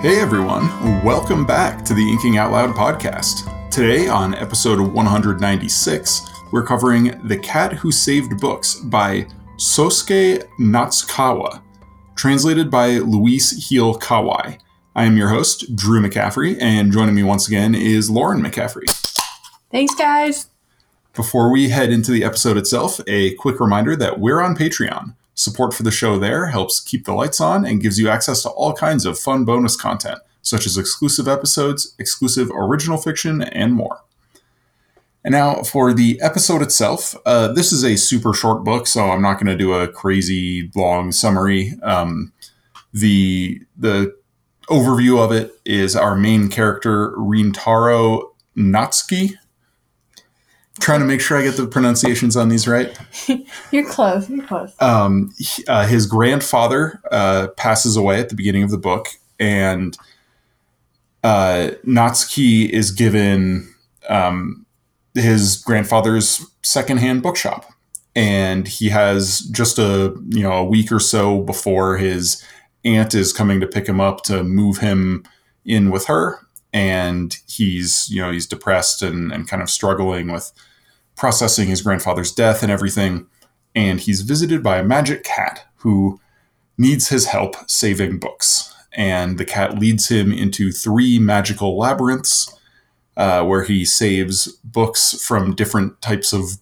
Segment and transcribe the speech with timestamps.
[0.00, 0.64] Hey everyone,
[1.04, 3.70] welcome back to the Inking Out Loud podcast.
[3.70, 6.22] Today, on episode 196,
[6.52, 9.26] we're covering The Cat Who Saved Books by
[9.58, 11.60] Sosuke Natsukawa,
[12.16, 14.58] translated by Louise Heal Kawai.
[14.96, 18.90] I am your host, Drew McCaffrey, and joining me once again is Lauren McCaffrey.
[19.70, 20.48] Thanks, guys.
[21.12, 25.14] Before we head into the episode itself, a quick reminder that we're on Patreon.
[25.40, 28.50] Support for the show there helps keep the lights on and gives you access to
[28.50, 34.02] all kinds of fun bonus content, such as exclusive episodes, exclusive original fiction, and more.
[35.24, 37.16] And now for the episode itself.
[37.24, 40.70] Uh, this is a super short book, so I'm not going to do a crazy
[40.76, 41.72] long summary.
[41.82, 42.34] Um,
[42.92, 44.14] the the
[44.68, 48.24] overview of it is our main character Rintaro
[48.58, 49.36] Natsuki,
[50.80, 52.96] trying to make sure I get the pronunciations on these right.
[53.70, 54.28] You're close.
[54.28, 54.72] You're close.
[54.80, 59.08] Um, he- uh, his grandfather uh, passes away at the beginning of the book,
[59.38, 59.96] and
[61.22, 63.72] uh, Natsuki is given
[64.08, 64.64] um,
[65.14, 67.66] his grandfather's secondhand bookshop,
[68.16, 72.42] and he has just a you know a week or so before his
[72.84, 75.24] aunt is coming to pick him up to move him
[75.66, 76.38] in with her,
[76.72, 80.50] and he's you know he's depressed and, and kind of struggling with
[81.20, 83.26] processing his grandfather's death and everything
[83.74, 86.18] and he's visited by a magic cat who
[86.78, 88.74] needs his help saving books.
[88.94, 92.58] And the cat leads him into three magical labyrinths
[93.18, 96.58] uh, where he saves books from different types of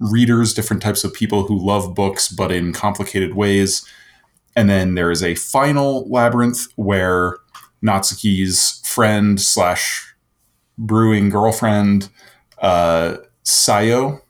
[0.00, 3.86] readers, different types of people who love books, but in complicated ways.
[4.56, 7.36] And then there is a final labyrinth where
[7.80, 10.14] Natsuki's friend slash
[10.76, 12.08] brewing girlfriend,
[12.58, 13.18] uh,
[13.50, 14.22] Sayo,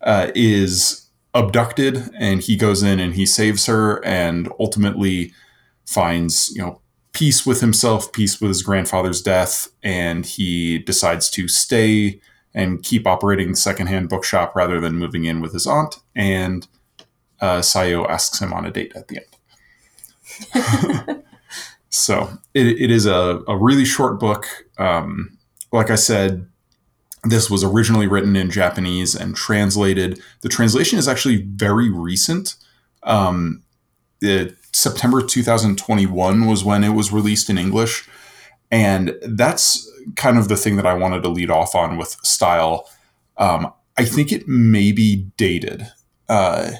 [0.00, 5.32] uh, is abducted and he goes in and he saves her and ultimately
[5.84, 6.80] finds you know
[7.12, 12.18] peace with himself peace with his grandfather's death and he decides to stay
[12.54, 16.66] and keep operating the secondhand bookshop rather than moving in with his aunt and
[17.40, 21.24] uh, sayo asks him on a date at the end.
[21.90, 24.46] So it, it is a, a really short book.
[24.76, 25.38] Um,
[25.72, 26.46] like i said
[27.30, 30.20] this was originally written in Japanese and translated.
[30.42, 32.56] The translation is actually very recent.
[33.02, 33.62] Um,
[34.20, 38.08] it, September 2021 was when it was released in English.
[38.70, 42.88] And that's kind of the thing that I wanted to lead off on with style.
[43.36, 45.86] Um, I think it may be dated.
[46.28, 46.72] Uh,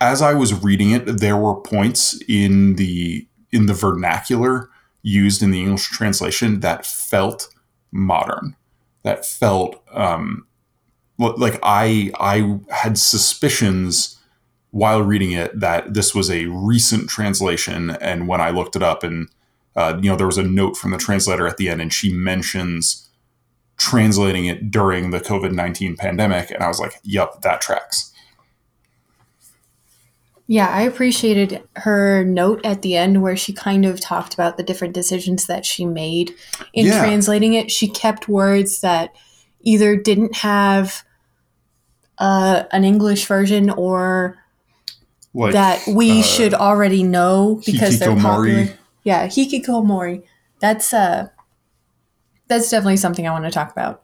[0.00, 4.68] as I was reading it, there were points in the in the vernacular
[5.02, 7.48] used in the English translation that felt
[7.92, 8.56] modern
[9.02, 10.46] that felt um,
[11.18, 14.18] like I I had suspicions
[14.70, 19.02] while reading it that this was a recent translation, and when I looked it up,
[19.02, 19.28] and
[19.76, 22.12] uh, you know there was a note from the translator at the end, and she
[22.12, 23.08] mentions
[23.76, 28.11] translating it during the COVID nineteen pandemic, and I was like, "Yep, that tracks."
[30.48, 34.62] Yeah, I appreciated her note at the end where she kind of talked about the
[34.62, 36.32] different decisions that she made
[36.72, 36.98] in Yeah.
[36.98, 37.70] translating it.
[37.70, 39.14] She kept words that
[39.60, 41.04] either didn't have
[42.18, 44.36] uh, an English version or
[45.32, 48.68] Like that we uh, should already know because they're popular.
[49.04, 50.22] Yeah, hikikomori.
[50.60, 51.28] That's uh,
[52.48, 54.02] that's definitely something I want to talk about.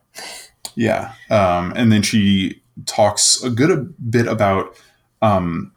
[0.75, 1.13] Yeah.
[1.31, 4.77] Um, and then she talks a good bit about
[5.21, 5.73] um,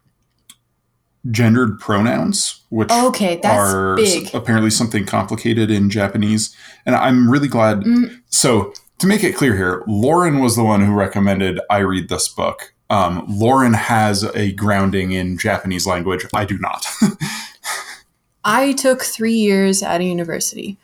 [1.30, 4.34] gendered pronouns, which Okay, that's are big.
[4.34, 6.56] apparently something complicated in Japanese.
[6.86, 7.82] And I'm really glad.
[7.82, 8.22] Mm.
[8.30, 12.28] So, to make it clear here, Lauren was the one who recommended I read this
[12.28, 12.74] book.
[12.90, 16.26] Um, Lauren has a grounding in Japanese language.
[16.34, 16.86] I do not.
[18.44, 20.78] I took three years at a university.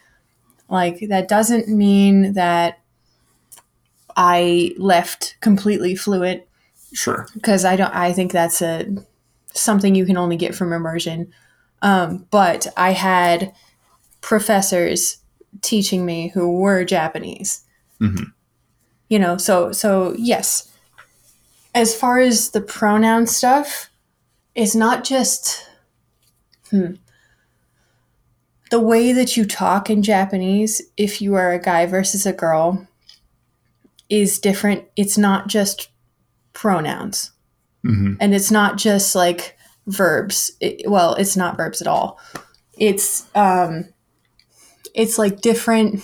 [0.70, 2.80] Like, that doesn't mean that
[4.16, 6.44] I left completely fluent
[6.94, 7.28] sure.
[7.34, 8.86] because I don't, I think that's a
[9.58, 11.32] something you can only get from immersion.
[11.82, 13.54] Um, but I had
[14.22, 15.18] professors
[15.62, 17.64] teaching me who were Japanese.
[18.02, 18.34] Mhm.
[19.10, 20.72] You know, so, so yes.
[21.74, 23.90] As far as the pronoun stuff,
[24.56, 25.68] it's not just,
[26.72, 26.94] hmm,
[28.70, 32.88] the way that you talk in Japanese, if you are a guy versus a girl,
[34.10, 34.84] is different.
[34.96, 35.90] It's not just
[36.54, 37.32] pronouns,
[37.84, 39.58] hmm and it's not just like
[39.88, 40.52] verbs.
[40.60, 42.20] It, well, it's not verbs at all.
[42.78, 43.86] It's um,
[44.94, 46.04] it's like different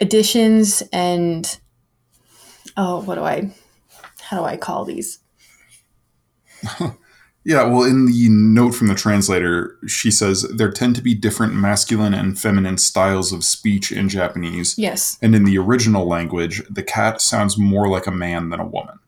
[0.00, 1.58] additions and
[2.76, 3.52] oh, what do I,
[4.20, 5.18] how do I call these?
[7.44, 11.54] Yeah, well, in the note from the translator, she says there tend to be different
[11.54, 14.76] masculine and feminine styles of speech in Japanese.
[14.76, 15.16] Yes.
[15.22, 18.98] And in the original language, the cat sounds more like a man than a woman.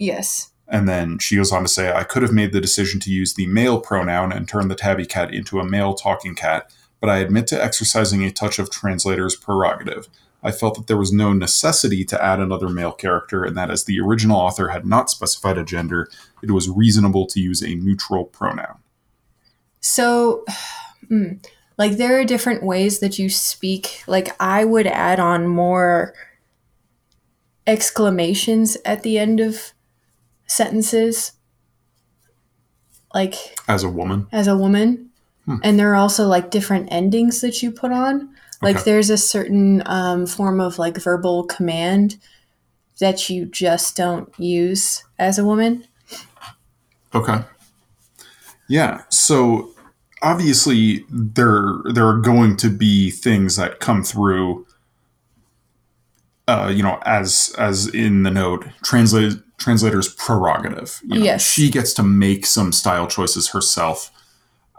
[0.00, 0.50] Yes.
[0.66, 3.34] And then she goes on to say, I could have made the decision to use
[3.34, 7.18] the male pronoun and turn the tabby cat into a male talking cat, but I
[7.18, 10.08] admit to exercising a touch of translator's prerogative.
[10.42, 13.84] I felt that there was no necessity to add another male character, and that as
[13.84, 16.08] the original author had not specified a gender,
[16.42, 18.78] it was reasonable to use a neutral pronoun.
[19.80, 20.44] So,
[21.10, 21.44] mm,
[21.76, 24.02] like, there are different ways that you speak.
[24.06, 26.14] Like, I would add on more
[27.66, 29.72] exclamations at the end of
[30.50, 31.32] sentences,
[33.14, 33.34] like
[33.68, 35.06] As a woman, as a woman.
[35.64, 38.32] And there are also like different endings that you put on.
[38.62, 38.84] Like, Okay.
[38.84, 42.18] there's a certain um, form of like verbal command
[43.00, 45.88] that you just don't use as a woman.
[47.12, 47.38] Okay.
[48.68, 49.02] Yeah.
[49.08, 49.74] So
[50.22, 54.66] obviously there there are going to be things that come through
[56.46, 61.00] uh, you know, as as in the note, translate translator's prerogative.
[61.04, 61.42] You know, Yes.
[61.42, 64.10] She gets to make some style choices herself.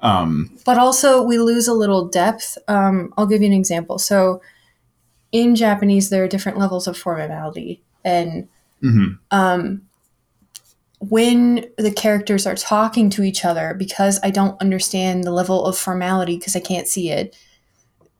[0.02, 2.58] Um, but also we lose a little depth.
[2.68, 4.00] Um, I'll give you an example.
[4.00, 4.42] So,
[5.32, 8.50] in Japanese, there are different levels of formality, and
[8.84, 9.18] mhm.
[9.30, 9.84] um,
[11.00, 15.78] when the characters are talking to each other, because I don't understand the level of
[15.78, 17.38] formality because I can't see it,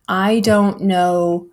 [0.08, 1.48] I don't know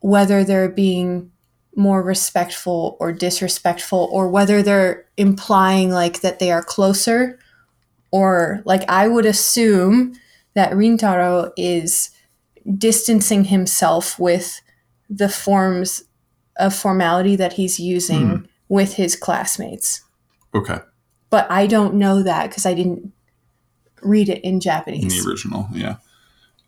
[0.00, 1.30] whether they're being
[1.76, 7.38] more respectful or disrespectful, or whether they're implying like that they are closer,
[8.10, 10.14] or like I would assume
[10.54, 12.10] that Rintaro is
[12.78, 14.60] distancing himself with
[15.10, 16.04] the forms
[16.56, 18.44] of formality that he's using Hmm.
[18.68, 20.02] with his classmates.
[20.54, 20.78] Okay.
[21.30, 23.12] But I don't know that because I didn't
[24.02, 25.02] read it in Japanese.
[25.02, 25.96] In the original, yeah.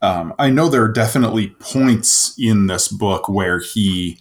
[0.03, 4.19] Um, I know there are definitely points in this book where he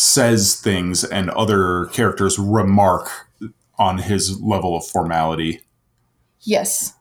[0.00, 3.10] says things and other characters remark
[3.80, 5.60] on his level of formality.
[6.42, 6.94] yes.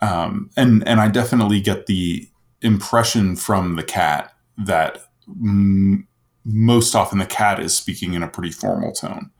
[0.00, 2.28] um, and and I definitely get the
[2.62, 6.08] impression from the cat that m-
[6.44, 9.30] most often the cat is speaking in a pretty formal tone.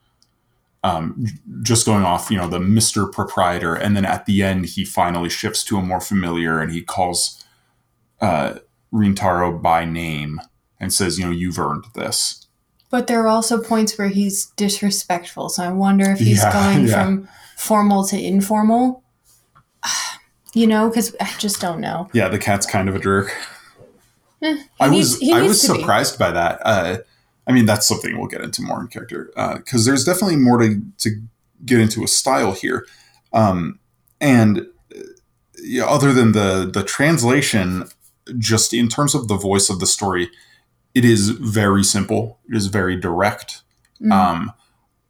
[0.81, 1.25] Um,
[1.61, 5.29] just going off, you know, the Mister Proprietor, and then at the end he finally
[5.29, 7.43] shifts to a more familiar, and he calls
[8.21, 8.59] uh,
[8.93, 10.39] Rintaro by name
[10.79, 12.47] and says, "You know, you've earned this."
[12.89, 15.49] But there are also points where he's disrespectful.
[15.49, 17.03] So I wonder if he's Yeah, going yeah.
[17.03, 17.27] from
[17.57, 19.03] formal to informal.
[20.55, 22.11] You know, because I just don't know.
[22.13, 23.35] Yeah, the cat's kind of a jerk.
[24.43, 25.79] Eh, I needs- was I was to be.
[25.79, 26.61] surprised by that.
[26.63, 26.97] Uh,
[27.47, 30.79] I mean, that's something we'll get into more in character because there's definitely more to
[30.99, 31.09] to
[31.65, 32.85] get into a style here,
[33.33, 33.79] um,
[34.21, 34.99] and uh,
[35.59, 37.85] yeah, other than the the translation,
[38.37, 40.29] just in terms of the voice of the story,
[40.93, 42.39] it is very simple.
[42.49, 43.61] It is very direct.
[44.01, 44.11] Mm.
[44.11, 44.53] Um,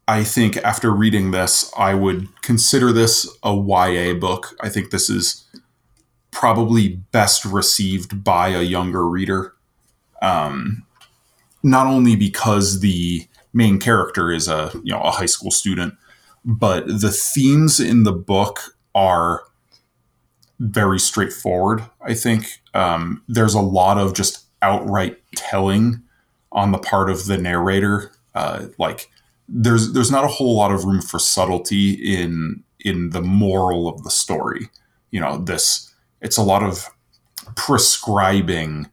[0.08, 4.56] I think after reading this, I would consider this a YA book.
[4.62, 5.46] I think this is
[6.32, 9.54] probably best received by a younger reader.
[10.22, 10.86] Um,
[11.64, 15.96] not only because the main character is a you know a high school student,
[16.44, 19.44] but the themes in the book are
[20.60, 21.84] very straightforward.
[22.02, 26.02] I think um, there's a lot of just outright telling
[26.52, 28.12] on the part of the narrator.
[28.36, 29.10] Uh, like
[29.48, 34.04] there's there's not a whole lot of room for subtlety in in the moral of
[34.04, 34.70] the story.
[35.12, 36.90] You know, this it's a lot of
[37.56, 38.88] prescribing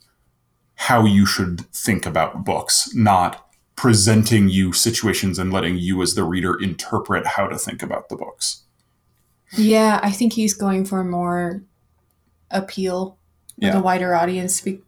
[0.75, 6.25] how you should think about books, not presenting you situations and letting you as the
[6.25, 8.63] reader interpret how to think about the books.
[9.53, 11.63] Yeah, I think he's going for more
[12.51, 13.17] appeal
[13.57, 13.79] with Yeah.
[13.79, 14.61] a wider audience.
[14.61, 14.81] Be-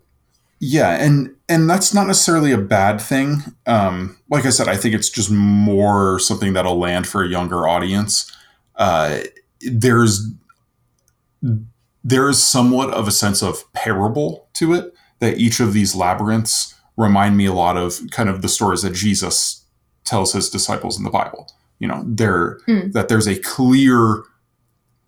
[0.64, 3.38] Yeah, and and that's not necessarily a bad thing.
[3.66, 7.66] Um, like I said, I think it's just more something that'll land for a younger
[7.66, 8.31] audience.
[8.76, 9.19] Uh,
[9.61, 10.31] there's
[12.04, 16.75] there is somewhat of a sense of parable to it that each of these labyrinths
[16.97, 19.64] remind me a lot of kind of the stories that Jesus
[20.04, 21.50] tells his disciples in the Bible.
[21.81, 22.90] You know, there Hmm.
[22.92, 24.23] that there's a clear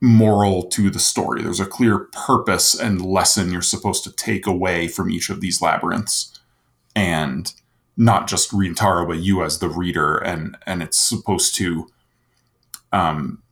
[0.05, 1.43] moral to the story.
[1.43, 5.63] There's a clear purpose and lesson you're supposed to take away from each of these
[5.63, 6.39] labyrinths,
[6.95, 7.53] and
[7.97, 11.89] not just Rintaro, but you as the reader, and and it's supposed to
[12.93, 13.43] um,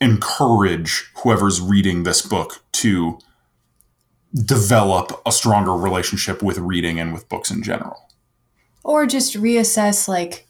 [0.00, 3.18] encourage whoever's reading this book to
[4.34, 8.08] develop a stronger relationship with reading and with books in general.
[8.84, 10.46] or just reassess like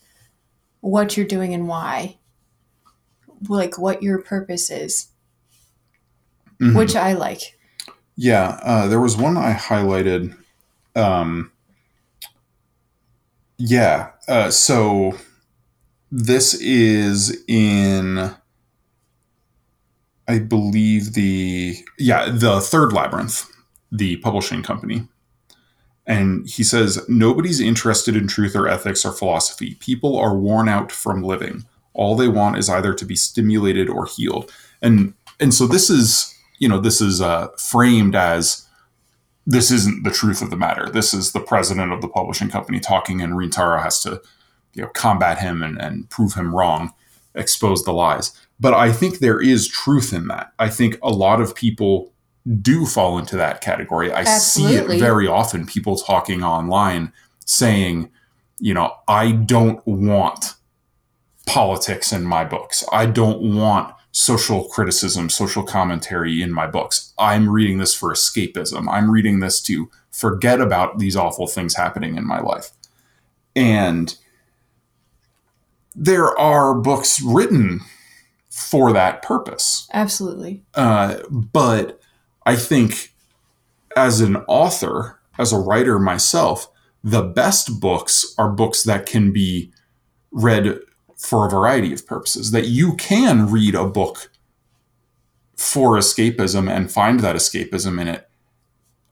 [0.81, 2.19] what you're doing and why.
[3.49, 5.09] Like what your purpose is,
[6.61, 6.77] Mhm.
[6.77, 7.59] which I like.
[8.17, 10.37] Yeah, uh, there was one I highlighted.
[10.95, 11.53] Um,
[13.59, 15.17] yeah, uh, so
[16.11, 18.35] this is in,
[20.29, 23.45] I believe the yeah the third labyrinth,
[23.93, 25.07] the publishing company,
[26.07, 29.75] and he says nobody's interested in truth or ethics or philosophy.
[29.81, 31.65] People are worn out from living.
[31.97, 36.35] All they want is either to be stimulated or healed, and and so this is
[36.59, 38.67] you know this is uh, framed as
[39.47, 40.91] this isn't the truth of the matter.
[40.91, 44.21] This is the president of the publishing company talking, and Rintaro has to,
[44.75, 46.93] you know, combat him and, and prove him wrong,
[47.35, 48.33] expose the lies.
[48.59, 50.53] But I think there is truth in that.
[50.59, 52.13] I think a lot of people
[52.61, 54.11] do fall into that category.
[54.11, 55.67] I see it very often.
[55.67, 57.13] People talking online
[57.45, 58.11] saying,
[58.59, 60.55] you know, I don't want
[61.47, 62.85] politics in my books.
[62.93, 67.13] I don't want social criticism, social commentary in my books.
[67.19, 68.89] I'm reading this for escapism.
[68.91, 72.71] I'm reading this to forget about these awful things happening in my life.
[73.55, 74.17] And
[75.95, 77.81] there are books written
[78.51, 79.89] for that purpose.
[79.93, 80.63] Absolutely.
[80.75, 82.01] Uh, but
[82.47, 83.13] I think
[83.97, 86.71] as an author, as a writer myself,
[87.05, 89.73] the best books are books that can be
[90.31, 90.81] read
[91.17, 92.51] for a variety of purposes.
[92.51, 94.31] That you can read a book
[95.57, 98.29] for escapism and find that escapism in it.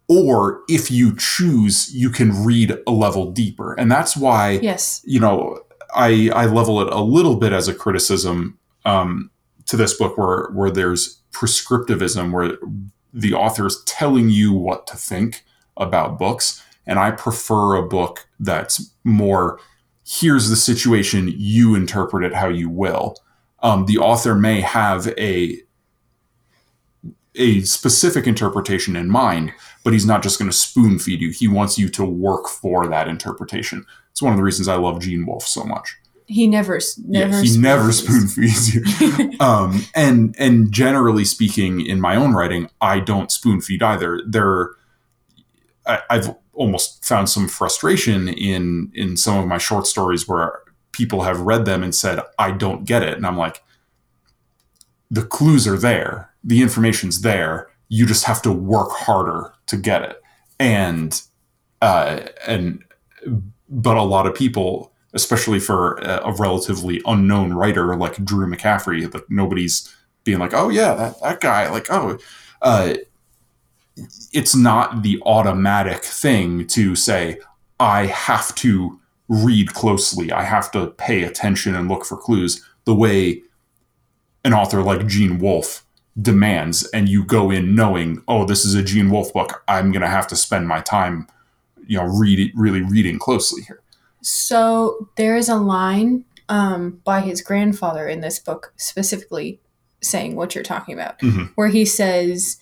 [0.07, 3.73] Or if you choose, you can read a level deeper.
[3.73, 5.01] And that's why Yes.
[5.05, 5.61] you know,
[5.95, 9.31] I I level it a little bit as a criticism um,
[9.67, 12.59] to this book, where where there's prescriptivism, where
[13.15, 15.45] the author's telling you what to think
[15.77, 19.59] about books, and I prefer a book that's more
[20.07, 23.17] here's the situation, you interpret it how you will.
[23.61, 25.61] Um, the author may have a
[27.37, 31.31] a specific interpretation in mind, but he's not just going to spoon feed you.
[31.31, 33.85] He wants you to work for that interpretation.
[34.13, 35.97] It's one of the reasons I love Gene Wolfe so much.
[36.27, 37.37] He never, never.
[37.37, 38.85] yeah, he never spoon feeds you.
[39.41, 44.21] um, and and generally speaking, in my own writing, I don't spoon feed either.
[44.27, 44.71] There,
[45.87, 50.61] I, I've almost found some frustration in in some of my short stories where
[50.93, 53.63] people have read them and said, "I don't get it," and I'm like,
[55.11, 57.69] the clues are there, the information's there.
[57.89, 60.23] You just have to work harder to get it,
[60.59, 61.21] and
[61.83, 62.85] uh, and
[63.69, 69.31] but a lot of people especially for a, relatively unknown writer like Drew McCaffrey, that
[69.31, 69.95] nobody's
[70.25, 72.19] being like, oh yeah, that, that guy, like, oh,
[72.61, 72.95] uh,
[74.33, 77.39] it's not the automatic thing to say,
[77.79, 78.99] I have to
[79.29, 83.43] read closely, I have to pay attention and look for clues the way
[84.45, 85.85] an author like Gene Wolfe
[86.21, 86.85] demands.
[86.91, 89.63] And you go in knowing, oh, this is a Gene Wolfe book.
[89.67, 91.27] I'm going to have to spend my time,
[91.87, 93.81] you know, read, really reading closely here.
[94.21, 99.61] So there is a line um, by his grandfather in this book specifically
[100.03, 101.51] saying what you're talking about, Mhm.
[101.55, 102.59] where he says,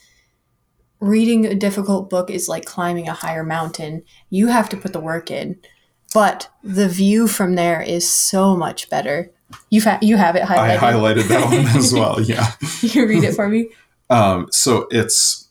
[1.02, 4.04] reading a difficult book is like climbing a higher mountain.
[4.30, 5.58] You have to put the work in,
[6.14, 9.30] but the view from there is so much better.
[9.68, 10.56] You've ha- you have it highlighted.
[10.58, 11.22] I highlighted.
[11.22, 12.20] highlighted that one as well.
[12.20, 12.52] Yeah.
[12.80, 13.70] you read it for me.
[14.10, 15.48] Um, so it's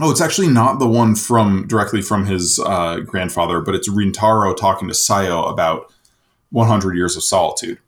[0.00, 4.56] oh, it's actually not the one from directly from his uh, grandfather, but it's Rintaro
[4.56, 5.92] talking to Sayo about
[6.50, 7.78] 100 Years of Solitude.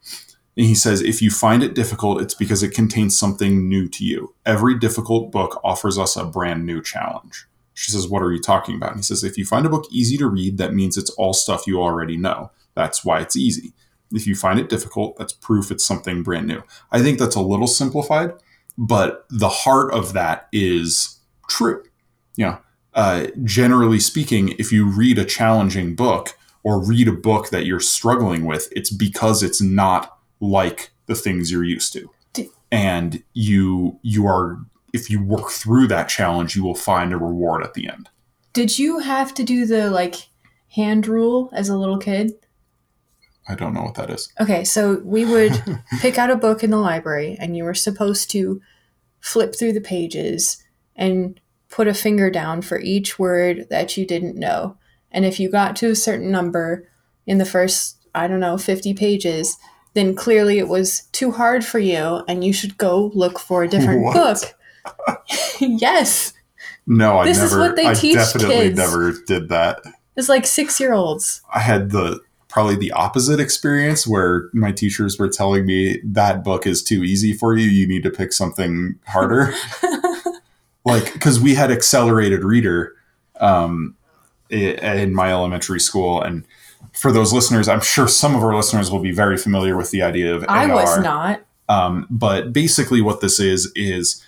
[0.56, 4.04] And he says, if you find it difficult, it's because it contains something new to
[4.04, 4.34] you.
[4.44, 7.46] Every difficult book offers us a brand new challenge.
[7.74, 8.90] She says, What are you talking about?
[8.90, 11.32] And he says, If you find a book easy to read, that means it's all
[11.32, 12.50] stuff you already know.
[12.74, 13.72] That's why it's easy.
[14.12, 16.62] If you find it difficult, that's proof it's something brand new.
[16.90, 18.34] I think that's a little simplified,
[18.76, 21.18] but the heart of that is
[21.48, 21.82] true.
[22.36, 22.58] You know,
[22.94, 27.80] uh, generally speaking, if you read a challenging book or read a book that you're
[27.80, 32.10] struggling with, it's because it's not like the things you're used to,
[32.70, 34.58] and you you are
[34.92, 38.10] if you work through that challenge, you will find a reward at the end.
[38.52, 40.28] Did you have to do the like
[40.74, 42.32] hand rule as a little kid?
[43.48, 44.32] I don't know what that is.
[44.40, 45.62] Okay, so we would
[46.00, 48.60] pick out a book in the library and you were supposed to
[49.20, 50.62] flip through the pages
[50.94, 54.76] and put a finger down for each word that you didn't know.
[55.10, 56.88] And if you got to a certain number
[57.26, 59.56] in the first, I don't know, 50 pages,
[59.94, 63.68] then clearly it was too hard for you and you should go look for a
[63.68, 64.14] different What?
[64.14, 65.22] book.
[65.60, 66.32] yes,
[66.86, 67.62] No, I This is never.
[67.68, 68.76] what they I teach definitely kids.
[68.76, 69.80] never did that.
[70.16, 71.42] it's like six year olds.
[71.52, 76.66] I had the probably the opposite experience where my teachers were telling me that book
[76.66, 77.66] is too easy for you.
[77.66, 79.54] You need to pick something harder.
[80.84, 82.94] like, because we had accelerated reader
[83.40, 83.94] um,
[84.50, 86.20] in my elementary school.
[86.20, 86.44] And
[86.92, 90.02] for those listeners, I'm sure some of our listeners will be very familiar with the
[90.02, 90.48] idea of AR.
[90.48, 91.42] I was not.
[91.68, 94.22] Um, but basically, what this is is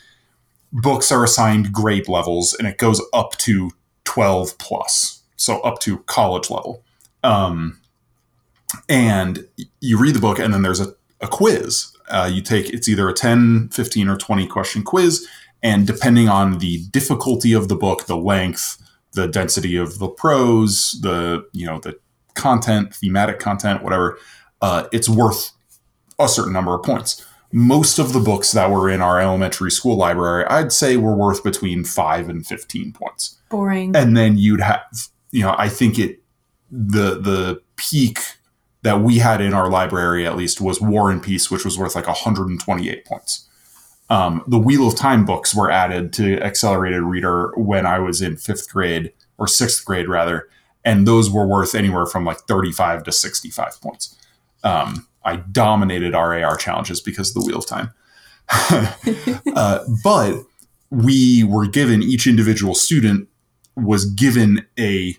[0.73, 3.71] books are assigned grade levels, and it goes up to
[4.05, 6.83] 12 plus, so up to college level.
[7.23, 7.81] Um,
[8.89, 9.47] and
[9.81, 11.93] you read the book, and then there's a, a quiz.
[12.09, 15.27] Uh, you take it's either a 10, 15, or 20 question quiz,
[15.63, 18.77] and depending on the difficulty of the book, the length,
[19.13, 21.99] the density of the prose, the you know the
[22.35, 24.19] content, thematic content, whatever,
[24.61, 25.53] uh, it's worth
[26.19, 27.25] a certain number of points.
[27.53, 31.45] Most of the books that were in our elementary school library, I'd say, were worth
[31.45, 33.39] between five and fifteen points.
[33.49, 33.95] Boring.
[33.95, 34.83] And then you'd have,
[35.31, 36.21] you know, I think it
[36.71, 38.19] the the peak
[38.83, 41.95] that we had in our library at least was War and Peace, which was worth
[41.95, 43.49] like 128 points.
[44.11, 48.37] Um, the Wheel of Time books were added to Accelerated Reader when I was in
[48.37, 50.49] fifth grade or sixth grade rather,
[50.85, 54.17] and those were worth anywhere from like 35 to 65 points.
[54.63, 57.93] Um, I dominated our AR challenges because of the Wheel of Time.
[59.57, 60.45] uh, but
[60.91, 63.29] we were given each individual student
[63.77, 65.17] was given a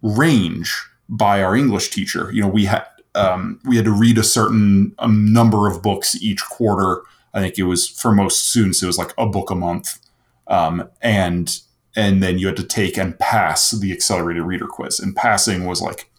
[0.00, 0.74] range
[1.08, 2.30] by our English teacher.
[2.32, 6.20] You know, we had um, we had to read a certain um, number of books
[6.22, 7.02] each quarter.
[7.34, 9.98] I think it was for most students it was like a book a month,
[10.46, 11.58] um, and
[11.94, 14.98] and then you had to take and pass the accelerated reader quiz.
[15.00, 16.10] And passing was like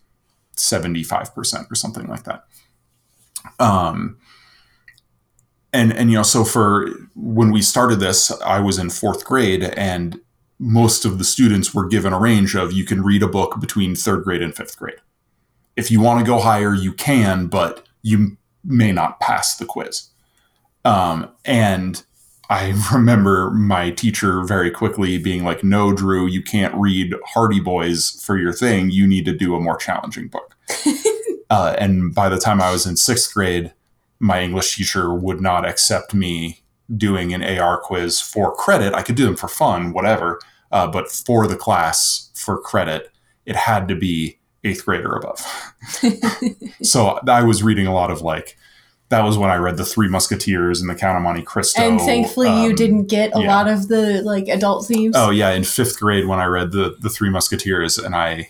[0.56, 2.46] seventy five percent or something like that.
[3.60, 4.18] Um,
[5.72, 9.63] and and you know, so for when we started this, I was in fourth grade,
[9.63, 10.20] and
[10.59, 13.96] most of the students were given a range of you can read a book between
[13.96, 15.01] third grade and fifth grade.
[15.75, 20.09] If you want to go higher, you can, but you may not pass the quiz.
[20.86, 22.03] Um, and
[22.53, 28.22] I remember my teacher very quickly being like, "No, Drew, you can't read Hardy Boys
[28.24, 28.92] for your thing.
[28.92, 30.55] You need to do a more challenging book."
[31.50, 33.74] uh, and by the time I was in sixth grade,
[34.20, 36.61] my English teacher would not accept me
[36.96, 38.94] doing an AR quiz for credit.
[38.94, 40.39] I could do them for fun, whatever,
[40.72, 43.09] uh, but for the class for credit,
[43.48, 45.44] it had to be eighth grade or above.
[46.83, 48.57] so I was reading a lot of like
[49.09, 51.81] that was when I read the Three Musketeers and the Count of Monte Cristo.
[51.81, 53.55] and thankfully, you um, didn't get a yeah.
[53.55, 55.16] lot of the like adult themes.
[55.18, 58.50] Oh yeah, in fifth grade when I read the the Three Musketeers, and I,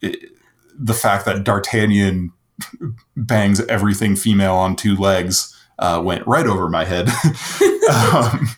[0.00, 0.30] it,
[0.74, 2.32] the fact that D'Artagnan
[3.16, 7.08] bangs everything female on two legs uh, went right over my head.
[7.90, 8.48] um,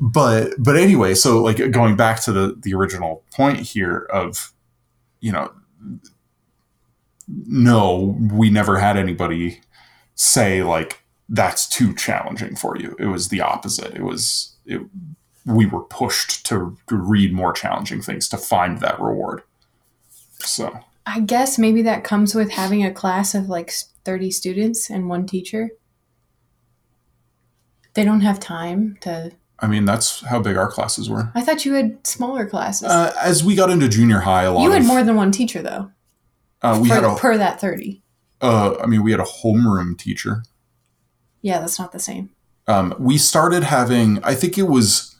[0.00, 4.52] but but anyway, so like going back to the the original point here of,
[5.20, 5.52] you know,
[7.28, 9.60] no, we never had anybody
[10.20, 12.94] say like that's too challenging for you.
[12.98, 13.94] It was the opposite.
[13.94, 14.82] It was it,
[15.46, 19.42] we were pushed to, to read more challenging things to find that reward.
[20.40, 23.72] So I guess maybe that comes with having a class of like
[24.04, 25.70] 30 students and one teacher.
[27.94, 29.32] They don't have time to.
[29.58, 31.32] I mean that's how big our classes were.
[31.34, 32.88] I thought you had smaller classes.
[32.88, 35.32] Uh, as we got into junior high, a lot you had of more than one
[35.32, 35.90] teacher though.
[36.62, 38.02] uh, we per, had a per that 30.
[38.40, 40.44] Uh, I mean we had a homeroom teacher.
[41.42, 42.30] Yeah, that's not the same.
[42.66, 45.16] Um, we started having I think it was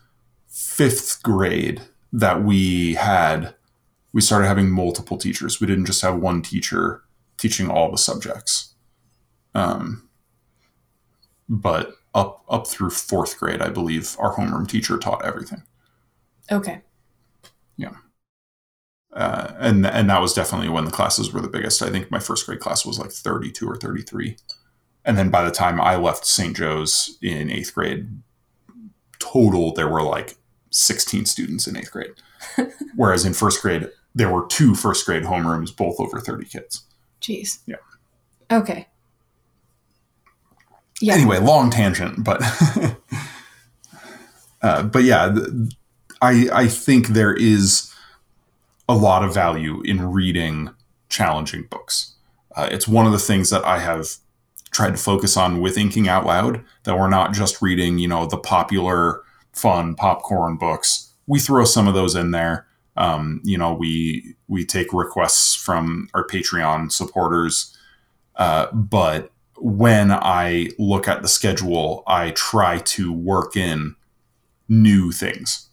[0.49, 3.55] fifth grade that we had
[4.13, 5.61] we started having multiple teachers.
[5.61, 7.03] We didn't just have one teacher
[7.39, 8.75] teaching all the subjects.
[9.55, 10.09] Um,
[11.49, 15.63] but up up through fourth grade, I believe our homeroom teacher taught everything,
[16.51, 16.83] Okay.
[19.13, 21.83] Uh, and and that was definitely when the classes were the biggest.
[21.83, 24.37] I think my first grade class was like thirty two or thirty three,
[25.05, 26.57] and then by the time I left St.
[26.57, 28.09] Joe's in eighth grade,
[29.19, 30.37] total there were like
[30.71, 32.13] sixteen students in eighth grade,
[32.95, 36.85] whereas in first grade there were two first grade homerooms, both over thirty kids.
[37.21, 37.59] Jeez.
[37.67, 37.77] Yeah.
[38.51, 38.87] Okay.
[41.03, 41.15] Yeah.
[41.15, 42.43] anyway long tangent but
[44.63, 45.35] uh, but yeah
[46.21, 47.90] i i think there is
[48.91, 50.71] a lot of value in reading
[51.09, 52.17] challenging books.
[52.57, 54.17] Uh, it's one of the things that i have
[54.73, 58.27] tried to focus on with inking out loud that we're not just reading you know
[58.27, 59.23] the popular
[59.53, 61.13] fun popcorn books.
[61.27, 62.67] We throw some of those in there.
[62.97, 67.77] Um, you know we we take requests from our patreon supporters.
[68.35, 73.95] Uh, but when I look at the schedule, I try to work in
[74.69, 75.70] new things.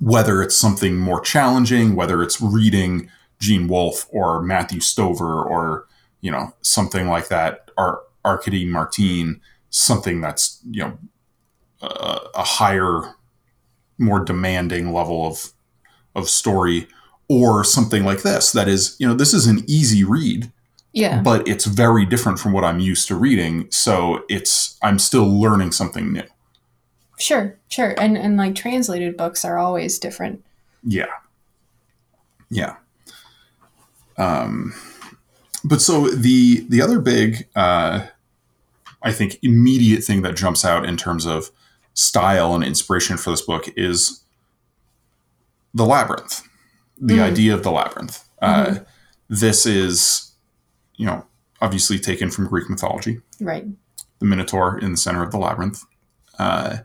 [0.00, 5.86] Whether it's something more challenging, whether it's reading Gene Wolfe or Matthew Stover or
[6.20, 10.98] you know something like that, or Arkady Martine, something that's you know
[11.82, 13.14] a, a higher,
[13.98, 15.52] more demanding level of
[16.14, 16.88] of story,
[17.28, 20.50] or something like this that is you know this is an easy read
[20.92, 21.22] Yeah.
[21.22, 23.70] but it's very different from what I'm used to reading.
[23.70, 26.24] So it's I'm still learning something new.
[27.20, 27.94] Sure, sure.
[28.00, 30.42] And and like translated books are always different.
[30.82, 31.06] Yeah,
[32.48, 32.76] yeah.
[34.16, 34.74] Um,
[35.64, 38.06] but so the the other big, uh,
[39.02, 41.50] I think, immediate thing that jumps out in terms of
[41.94, 44.22] style and inspiration for this book is
[45.74, 46.42] the labyrinth,
[46.98, 47.22] the Mm.
[47.22, 48.24] idea of the labyrinth.
[48.42, 48.76] Uh,
[49.28, 50.32] this is,
[50.96, 51.26] you know,
[51.60, 53.20] obviously taken from Greek mythology.
[53.40, 53.66] Right.
[54.18, 55.82] the Minotaur in the center of the labyrinth.
[56.38, 56.78] Uh,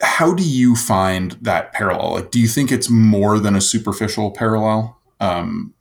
[0.00, 2.12] how do you find that parallel?
[2.14, 4.98] Like, do you think it's more than a superficial parallel?
[5.20, 5.74] Um,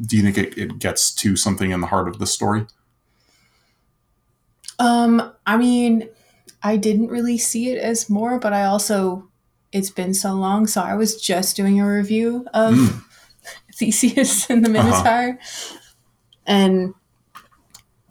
[0.00, 2.66] do you think it, it gets to something in the heart of the story?
[4.78, 6.08] Um, I mean,
[6.62, 9.28] I didn't really see it as more, but I also
[9.72, 13.02] it's been so long, so I was just doing a review of Mm.
[13.74, 15.38] Theseus and the Minotaur.
[16.46, 16.94] And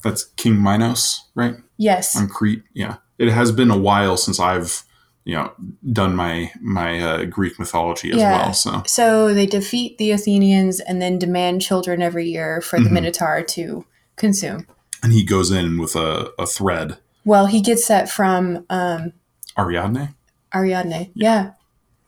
[0.04, 1.56] That's King Minos, right?
[1.78, 2.64] yes, On Crete.
[2.74, 4.84] Yeah, it has been a while since I've
[5.26, 5.52] you know
[5.92, 8.38] done my my uh, Greek mythology as Yeah.
[8.46, 8.54] well.
[8.54, 12.94] So so they defeat the Athenians and then demand children every year for the Mhm.
[12.94, 14.66] Minotaur to consume.
[15.02, 16.98] and he goes in with a, a thread.
[17.24, 19.14] Well, he gets that from um,
[19.58, 20.14] Ariadne.
[20.54, 21.52] Ariadne, yeah,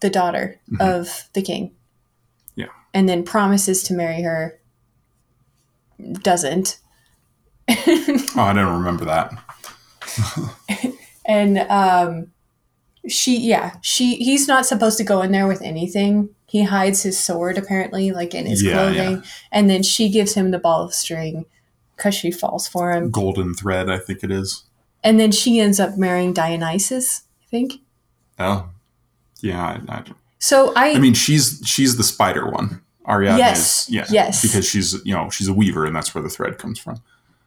[0.01, 0.81] the daughter Mhm.
[0.81, 1.71] of the king.
[2.55, 2.67] Yeah.
[2.93, 4.59] And then promises to marry her.
[6.23, 6.79] Doesn't.
[7.69, 9.31] Oh, I don't remember that.
[11.25, 12.31] and um,
[13.07, 14.15] she, yeah, she.
[14.17, 16.29] He's not supposed to go in there with anything.
[16.47, 20.51] He hides his sword apparently, like in his Yeah, clothing, and then she gives him
[20.51, 21.45] the ball of string
[21.95, 24.63] because she falls for him, Golden thread, I think it is.
[25.03, 27.21] and then she ends up marrying Dionysus.
[27.43, 27.73] I think.
[28.39, 28.69] Oh,
[29.41, 29.79] yeah.
[29.87, 30.03] I, I,
[30.39, 32.81] So I, I mean, she's she's the spider one.
[33.07, 34.41] Ariadne Yes, is yeah, yes.
[34.41, 37.01] because she's you know she's a weaver, and that's where the thread comes from.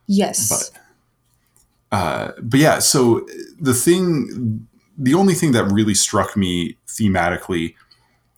[0.07, 3.27] yes, But uh, but yeah, so
[3.61, 7.75] the thing, the only thing that really struck me thematically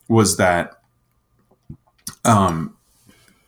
[0.09, 0.81] was that
[2.25, 2.77] um,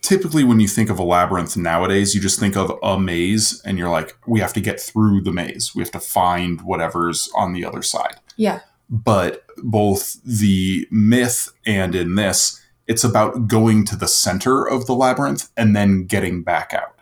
[0.03, 3.79] typically when you think of a labyrinth nowadays, you just think of a maze, and
[3.79, 7.53] you're like, we have to get through the maze, we have to find whatever's on
[7.53, 8.17] the other side.
[8.37, 14.87] yeah, but both the myth and in this, it's about going to the center of
[14.87, 16.95] the labyrinth and then getting back out.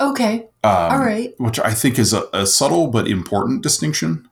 [0.00, 4.28] okay, Um, all right, Which I think is a, a subtle but important distinction.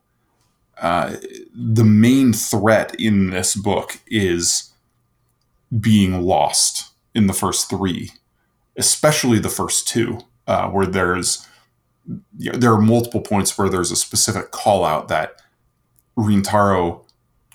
[0.80, 1.16] Uh,
[1.54, 4.72] the main threat in this book is
[5.80, 8.10] being lost in the first three,
[8.76, 11.46] especially the first two, uh, where there's
[12.34, 15.40] there are multiple points where there's a specific call out that
[16.18, 17.04] Rintaro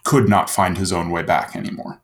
[0.05, 2.01] could not find his own way back anymore.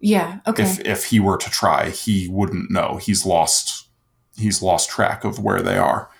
[0.00, 2.98] yeah, okay, If if he were to try, he wouldn't know.
[2.98, 3.88] He's lost
[4.36, 6.10] he's lost track of where they are.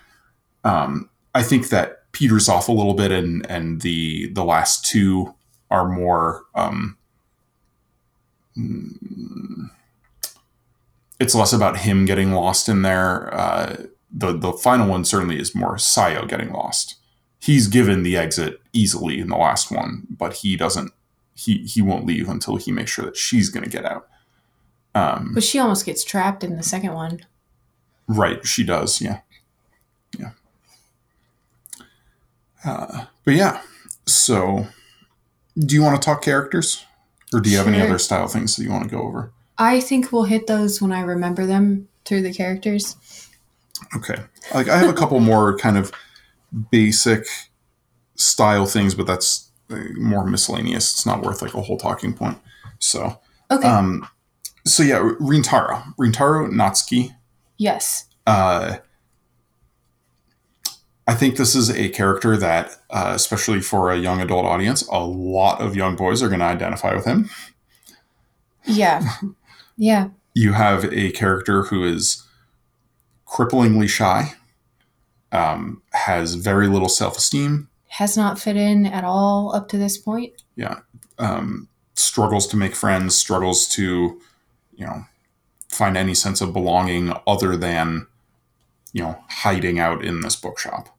[0.63, 5.33] Um, I think that peters off a little bit, and and the the last two
[5.69, 6.43] are more.
[6.55, 6.97] Um,
[8.57, 9.69] mm,
[11.19, 13.33] it's less about him getting lost in there.
[13.33, 16.95] Uh, the the final one certainly is more Sayo getting lost.
[17.39, 20.91] He's given the exit easily in the last one, but he doesn't.
[21.35, 24.07] He he won't leave until he makes sure that she's going to get out.
[24.95, 27.21] Um, but she almost gets trapped in the second one.
[28.07, 29.01] Right, she does.
[29.01, 29.28] Yeah, yeah.
[32.65, 33.61] Uh, but yeah,
[34.05, 34.67] so
[35.57, 36.85] do you want to talk characters,
[37.33, 39.31] or do you have any other style things that you want to go over?
[39.57, 42.95] I think we'll hit those when I remember them through the characters.
[43.95, 44.15] Okay,
[44.53, 45.91] like I have a couple more kind of
[46.71, 47.25] basic
[48.15, 50.93] style things, but that's uh, more miscellaneous.
[50.93, 52.37] It's not worth like a whole talking point.
[52.79, 53.19] So,
[53.51, 53.67] Okay.
[53.67, 54.07] um,
[54.65, 57.15] so yeah, Rintaro, Rintaro Natsuki.
[57.57, 58.05] yes.
[58.27, 58.77] Uh,
[61.09, 65.03] I think this is a character that, uh, especially for a young adult audience, a
[65.03, 67.31] lot of young boys are going to identify with him.
[68.63, 69.01] Yeah.
[69.75, 70.09] yeah.
[70.35, 72.27] You have a character who is
[73.25, 74.33] cripplingly shy,
[75.31, 79.97] um, has very little self esteem, Has not fit in at all up to this
[79.97, 80.33] point.
[81.17, 84.21] um, struggles to make friends, struggles to,
[84.75, 85.05] you know,
[85.69, 88.05] find any sense of belonging other than,
[88.93, 90.95] you know, hiding out in this bookshop.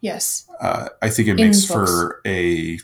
[0.00, 0.46] Yes.
[0.60, 1.90] uh, I think it In makes books.
[1.90, 2.78] for a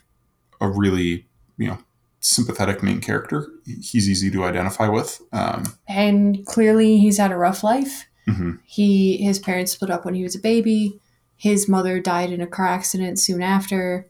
[0.61, 1.27] a really
[1.59, 1.79] you know
[2.21, 3.49] sympathetic main character.
[3.65, 5.21] He's easy to identify with.
[5.33, 8.07] Um, And clearly he's had a rough life.
[8.29, 8.59] mhm.
[8.65, 10.99] He his parents split up when he was a baby.
[11.37, 14.09] His mother died in a car accident soon after.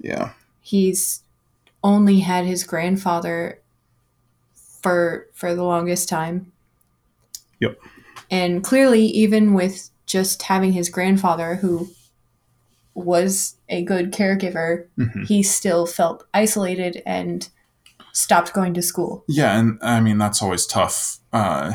[0.00, 0.32] Yeah.
[0.60, 1.22] He's
[1.82, 3.60] only had his grandfather
[4.82, 6.52] for for the longest time.
[7.60, 7.78] Yep.
[8.30, 11.88] And clearly even with just having his grandfather who
[13.04, 15.26] was a good caregiver, Mhm.
[15.26, 17.48] he still felt isolated and
[18.12, 19.24] stopped going to school.
[19.28, 21.18] Yeah, and I mean that's always tough.
[21.32, 21.72] Uh,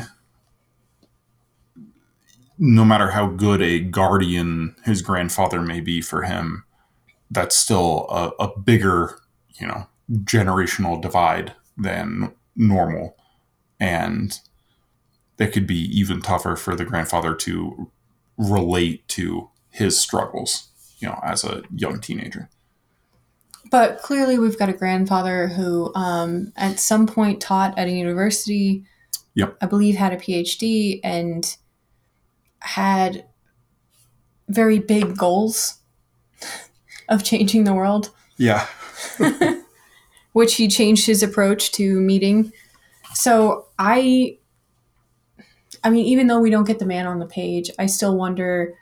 [2.58, 6.64] no matter how good a guardian his grandfather may be for him,
[7.30, 9.18] that's still a, a bigger,
[9.58, 9.86] you know,
[10.24, 13.16] generational divide than normal,
[13.80, 14.38] and
[15.38, 17.90] it could be even tougher for the grandfather to
[18.36, 20.68] relate to his struggles,
[21.04, 22.48] you know, as a young teenager.
[23.70, 28.84] But clearly, we've got a grandfather who, um, at some point, taught at a university.
[29.34, 29.58] Yep.
[29.60, 31.56] I believe had a PhD and
[32.60, 33.26] had
[34.48, 35.80] very big goals
[37.10, 38.66] of changing the world, Yeah.
[40.32, 42.50] which he changed his approach to meeting.
[43.12, 44.38] So I,
[45.82, 48.74] I mean, even though we don't get the man on the page, I still wonder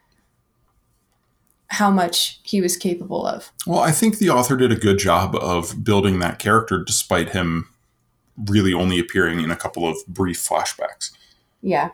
[1.72, 3.50] how much he was capable of.
[3.66, 7.66] Well, I think the author did a good job of building that character despite him
[8.37, 11.12] really only appearing in a couple of brief flashbacks.
[11.62, 11.90] Yeah.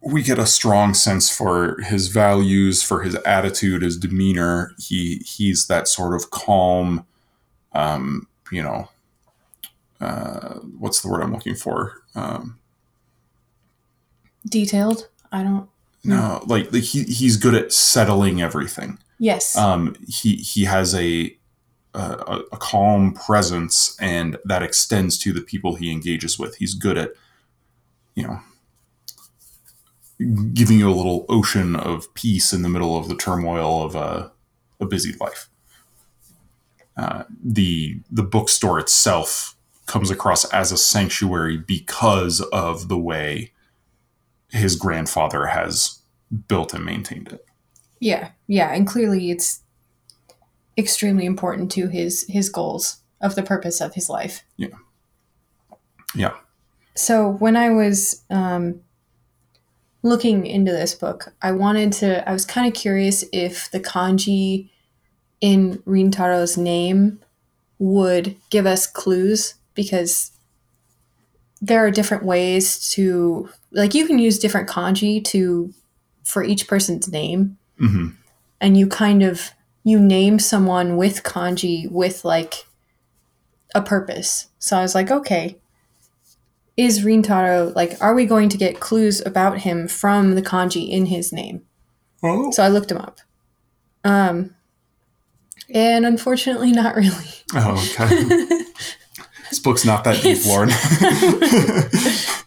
[0.00, 4.72] We get a strong sense for his values, for his attitude, his demeanor.
[4.78, 7.06] He he's that sort of calm,
[7.74, 8.88] um, you know,
[10.00, 12.02] uh, what's the word I'm looking for?
[12.14, 12.58] Um,
[14.48, 15.08] Detailed.
[15.30, 15.68] I don't.
[16.04, 18.98] No, like, like he, he's good at settling everything.
[19.18, 19.56] Yes.
[19.56, 21.36] um, he he has a,
[21.94, 26.56] a a calm presence, and that extends to the people he engages with.
[26.56, 27.10] He's good at,
[28.14, 28.40] you know,
[30.52, 34.32] giving you a little ocean of peace in the middle of the turmoil of a,
[34.80, 35.48] a busy life.
[36.96, 43.52] Uh, the the bookstore itself comes across as a sanctuary because of the way
[44.52, 46.00] his grandfather has
[46.48, 47.44] built and maintained it.
[47.98, 49.60] Yeah, yeah, and clearly it's
[50.76, 54.44] extremely important to his his goals of the purpose of his life.
[54.56, 54.76] Yeah.
[56.14, 56.34] Yeah.
[56.94, 58.80] So when I was um,
[60.02, 62.28] looking into this book, I wanted to.
[62.28, 64.68] I was kind of curious if the kanji
[65.40, 67.20] in Rintaro's name
[67.78, 70.32] would give us clues because
[71.62, 75.72] there are different ways to like you can use different kanji to
[76.24, 78.08] for each person's name hmm
[78.60, 79.50] and you kind of
[79.84, 82.66] you name someone with kanji with like
[83.74, 84.48] a purpose.
[84.58, 85.58] So I was like, okay,
[86.76, 91.06] is Rintaro like are we going to get clues about him from the kanji in
[91.06, 91.62] his name?
[92.22, 92.50] Oh.
[92.52, 93.20] So I looked him up.
[94.04, 94.54] Um
[95.74, 97.26] and unfortunately not really.
[97.54, 98.64] Oh, okay.
[99.52, 100.70] this book's not that deep, Lauren.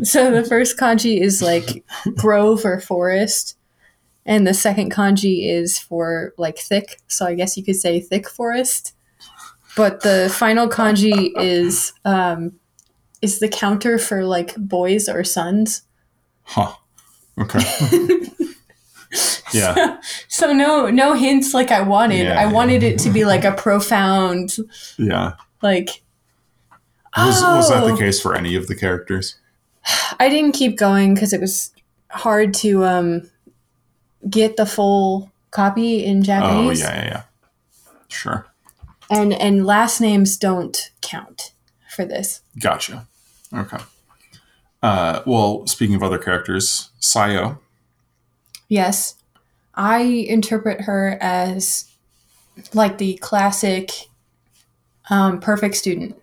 [0.02, 1.84] So the first kanji is like
[2.16, 3.56] grove or forest
[4.26, 8.28] and the second kanji is for like thick, so I guess you could say thick
[8.28, 8.94] forest.
[9.76, 12.52] But the final kanji is um
[13.22, 15.82] is the counter for like boys or sons.
[16.42, 16.72] huh.
[17.38, 17.60] Okay.
[19.54, 20.00] yeah.
[20.28, 22.24] So no no hints like I wanted.
[22.26, 22.38] Yeah.
[22.40, 24.56] I wanted it to be like a profound
[24.98, 25.32] Yeah.
[25.62, 26.02] like
[27.16, 27.96] Was, was that the Oh.
[27.96, 29.36] case for any of the characters?
[30.18, 31.72] I didn't keep going because it was
[32.10, 33.30] hard to um,
[34.30, 36.82] get the full copy in Japanese.
[36.82, 37.22] Oh, yeah, yeah, yeah.
[38.08, 38.46] Sure.
[39.10, 41.52] And and last names don't count
[41.90, 42.40] for this.
[42.58, 43.06] Gotcha.
[43.52, 43.78] Okay.
[44.82, 47.58] Uh, well, speaking of other characters, Sayo.
[48.68, 49.16] Yes,
[49.74, 51.90] I interpret her as
[52.72, 53.90] like the classic
[55.10, 56.16] um, perfect student.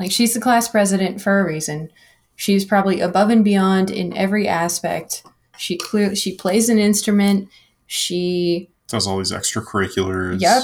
[0.00, 1.90] Like she's the class president for a reason.
[2.34, 5.22] She's probably above and beyond in every aspect.
[5.58, 7.50] She clear she plays an instrument.
[7.86, 10.40] She Does all these extracurriculars.
[10.40, 10.62] Yep.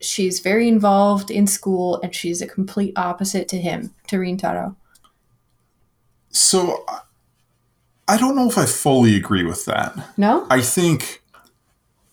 [0.00, 4.76] She's very involved in school and she's a complete opposite to him, to Rintaro.
[6.30, 6.84] So
[8.06, 9.96] I- don't know if I fully agree with that.
[10.16, 10.46] No?
[10.48, 11.22] I think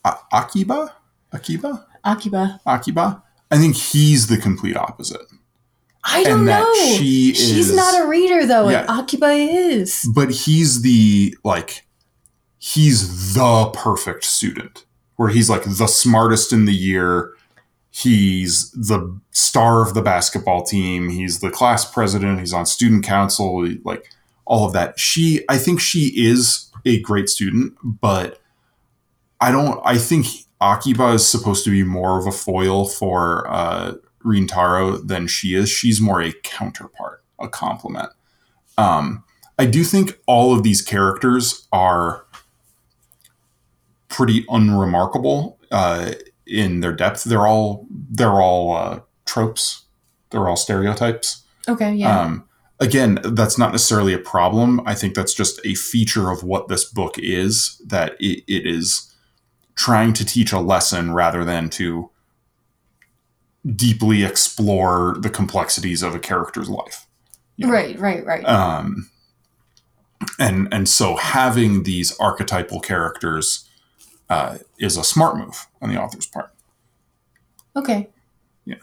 [0.04, 0.96] A- Akiba,
[1.32, 2.60] Akiba, Akiba.
[2.66, 3.24] Akiba.
[3.52, 5.22] I think he's the complete opposite.
[6.10, 6.74] I don't know.
[6.98, 8.82] she She's not a reader though, Yeah.
[8.82, 10.10] and Akiba is.
[10.16, 11.86] But he's the like
[12.60, 14.86] he's the perfect student.
[15.18, 17.34] Where he's like the smartest in the year.
[17.90, 21.10] he's the star of the basketball team.
[21.10, 22.40] He's the class president.
[22.40, 23.68] He's on student council.
[23.84, 24.12] Like
[24.46, 25.00] all of that.
[25.00, 28.40] She, I think she is a great student, but
[29.42, 29.82] I don't.
[29.84, 30.28] I think
[30.62, 33.94] Akiba is supposed to be more of a foil for uh,
[34.28, 35.70] Rintaro than she is.
[35.70, 38.10] She's more a counterpart, a complement.
[38.78, 39.24] Um,
[39.58, 42.26] I do think all of these characters are
[44.10, 46.14] pretty unremarkable uh,
[46.46, 47.24] in their depth.
[47.24, 49.86] They're all they're all uh, tropes.
[50.30, 51.44] They're all stereotypes.
[51.68, 52.22] Okay, yeah.
[52.22, 52.48] Um,
[52.80, 54.82] again, that's not necessarily a problem.
[54.86, 57.82] I think that's just a feature of what this book is.
[57.86, 59.14] That it, it is
[59.76, 62.10] trying to teach a lesson rather than to
[63.76, 67.06] deeply explore the complexities of a character's life.
[67.58, 67.74] you know?
[67.74, 68.46] right, right, right.
[68.46, 69.10] um,
[70.40, 73.68] and and so having these archetypal characters
[74.30, 76.52] uh, is a smart move on the author's part.
[77.76, 78.10] okay.
[78.66, 78.76] Yeah.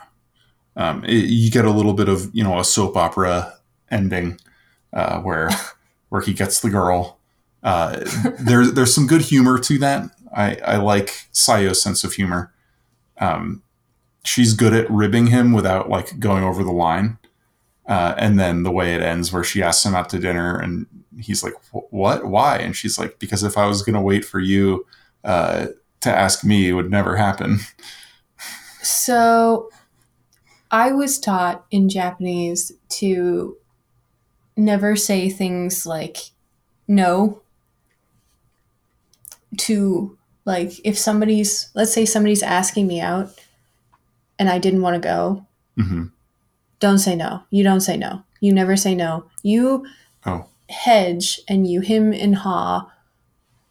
[0.77, 3.55] Um, it- you get a little bit of you know a soap opera
[3.90, 4.38] ending
[4.92, 5.51] uh, where
[6.09, 7.18] where he gets the girl.
[7.62, 8.01] Uh,
[8.40, 10.11] there's there's some good humor to that.
[10.37, 12.53] I, I like Sayo's sense of humor.
[13.18, 13.62] Um,
[14.25, 17.19] she's good at ribbing him without like going over the line.
[17.87, 20.87] Uh, and then the way it ends, where she asks him out to dinner, and
[21.21, 21.53] he's like,
[21.91, 22.25] "What?
[22.25, 24.87] Why?" And she's like, "Because if I was going to wait for you
[25.23, 25.67] uh,
[26.01, 27.61] to ask me, it would never happen."
[28.83, 29.71] So
[30.71, 33.57] I was taught in Japanese to
[34.57, 36.19] never say things like
[36.87, 37.43] no
[39.57, 43.31] to like if somebody's let's say somebody's asking me out
[44.38, 46.05] and I didn't want to go, hmm
[46.81, 47.42] don't say no.
[47.51, 48.25] You don't say no.
[48.40, 49.25] You never say no.
[49.42, 49.87] You
[50.27, 50.47] Oh.
[50.68, 52.90] hedge and you him and ha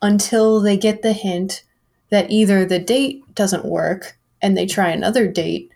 [0.01, 1.63] until they get the hint
[2.09, 5.71] that either the date doesn't work and they try another date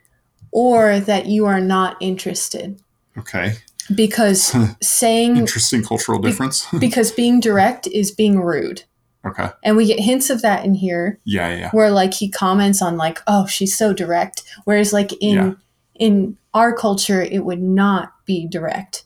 [0.52, 2.82] or that you are not interested
[3.18, 3.58] Okay.
[3.94, 6.66] because saying Interesting cultural difference.
[6.80, 8.84] because being direct is being rude
[9.30, 9.50] okay.
[9.64, 12.98] and we get hints of that in here Yeah, yeah, where like he comments on
[12.98, 15.52] like oh she's so direct whereas like in Yeah.
[15.96, 19.04] in our culture it would not be direct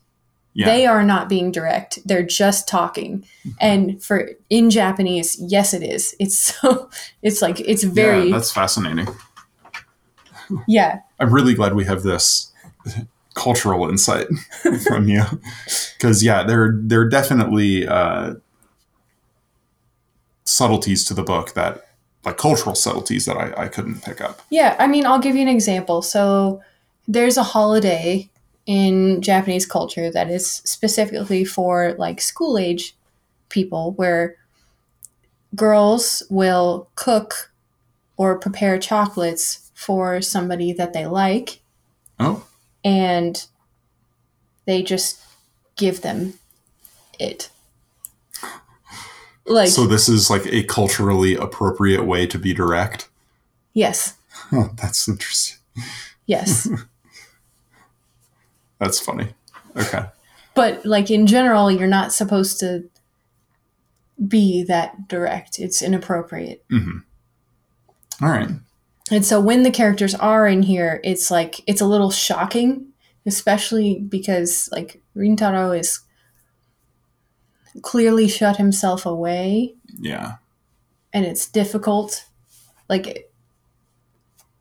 [0.53, 0.65] Yeah.
[0.67, 3.25] they are not being direct they're just talking
[3.59, 6.89] and for in japanese yes it is it's so
[7.21, 9.07] it's like it's very Yeah, that's fascinating.
[10.67, 10.99] Yeah.
[11.19, 12.51] I'm really glad we have this
[13.35, 14.27] cultural insight
[14.87, 15.23] from you,
[15.97, 18.33] because yeah, there there are definitely uh,
[20.43, 21.87] subtleties to the book that,
[22.25, 24.41] like cultural subtleties that I, I couldn't pick up.
[24.51, 26.61] yeah i mean i'll give you an example so
[27.07, 28.29] there's a holiday
[28.67, 32.95] in japanese culture that is specifically for like school age
[33.49, 34.35] people where
[35.55, 37.51] girls will cook
[38.17, 41.59] or prepare chocolates for somebody that they like
[42.19, 42.45] Oh,
[42.83, 43.47] and
[44.65, 45.19] they just
[45.75, 46.35] give them
[47.19, 47.49] it.
[49.51, 53.09] Like, so this is like a culturally appropriate way to be direct.
[53.73, 55.59] yes, Huh, that's interesting.
[56.25, 56.67] yes.
[58.79, 59.27] That's funny.
[59.77, 60.05] Okay.
[60.55, 62.89] but, like, in general, you're not supposed to
[64.27, 65.59] be that direct.
[65.59, 66.63] It's inappropriate.
[66.69, 66.97] hmm
[68.21, 68.49] All right.
[69.11, 72.87] And so when the characters are in here, it's like, it's a little shocking,
[73.25, 75.99] especially because, like, Rintaro is
[77.81, 80.35] clearly shut himself away Yeah.
[81.13, 82.25] and it's difficult
[82.89, 83.31] like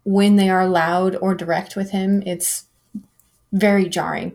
[0.05, 2.67] when they are loud or direct with him it's
[3.53, 4.33] very jarring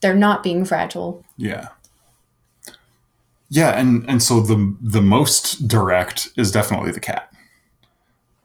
[0.00, 1.68] they're not being fragile Yeah.
[3.50, 7.32] Yeah, and and so the the most direct is definitely the cat.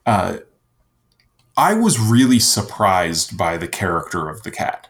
[0.05, 0.37] Uh,
[1.57, 4.87] I was really surprised by the character of the cat.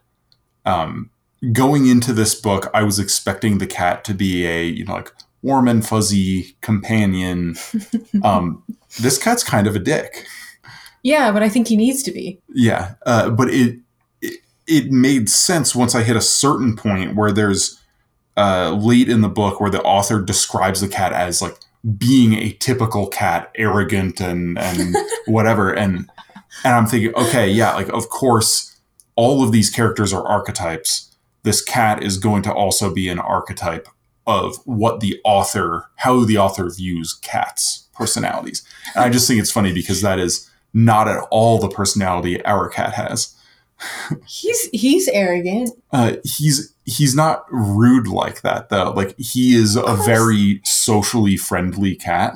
[0.65, 1.11] Um,
[1.51, 5.11] going into this book, I was expecting the cat to be a you know like
[5.41, 7.55] warm and fuzzy companion.
[8.23, 8.63] um,
[8.99, 10.25] this cat's kind of a dick.
[11.01, 13.79] yeah but i think he needs to be Yeah, uh, but it,
[14.21, 17.79] it it made sense once I hit a certain point where there's
[18.37, 21.57] uh, late in the book where the author describes the cat as like
[21.97, 26.09] being a typical cat, arrogant and and whatever, and
[26.63, 28.77] and I'm thinking, okay, yeah, like of course,
[29.15, 31.08] all of these characters are archetypes.
[31.43, 33.87] This cat is going to also be an archetype
[34.27, 38.63] of what the author, how the author views cats' personalities.
[38.95, 42.69] And I just think it's funny because that is not at all the personality our
[42.69, 43.35] cat has.
[44.27, 48.91] he's he's arrogant Uh, he's he's not rude like that though.
[48.91, 52.33] Like he is a very socially friendly cat.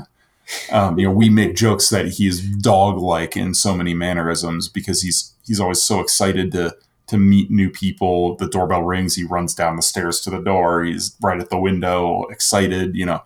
[0.71, 5.33] Um, you know, we make jokes that he's dog-like in so many mannerisms because he's
[5.45, 6.75] he's always so excited to
[7.13, 8.35] to meet new people.
[8.35, 10.83] The doorbell rings, he runs down the stairs to the door.
[10.83, 12.95] He's right at the window, excited.
[12.95, 13.23] You know,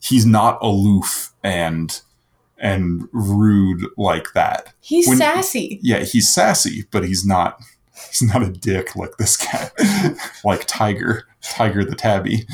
[0.00, 2.00] he's not aloof and
[2.58, 4.72] and rude like that.
[4.80, 5.80] He's When- sassy.
[5.82, 7.60] Yeah, he's sassy, but he's not
[8.10, 9.72] he's not a dick like this cat,
[10.44, 12.46] like Tiger, Tiger the tabby.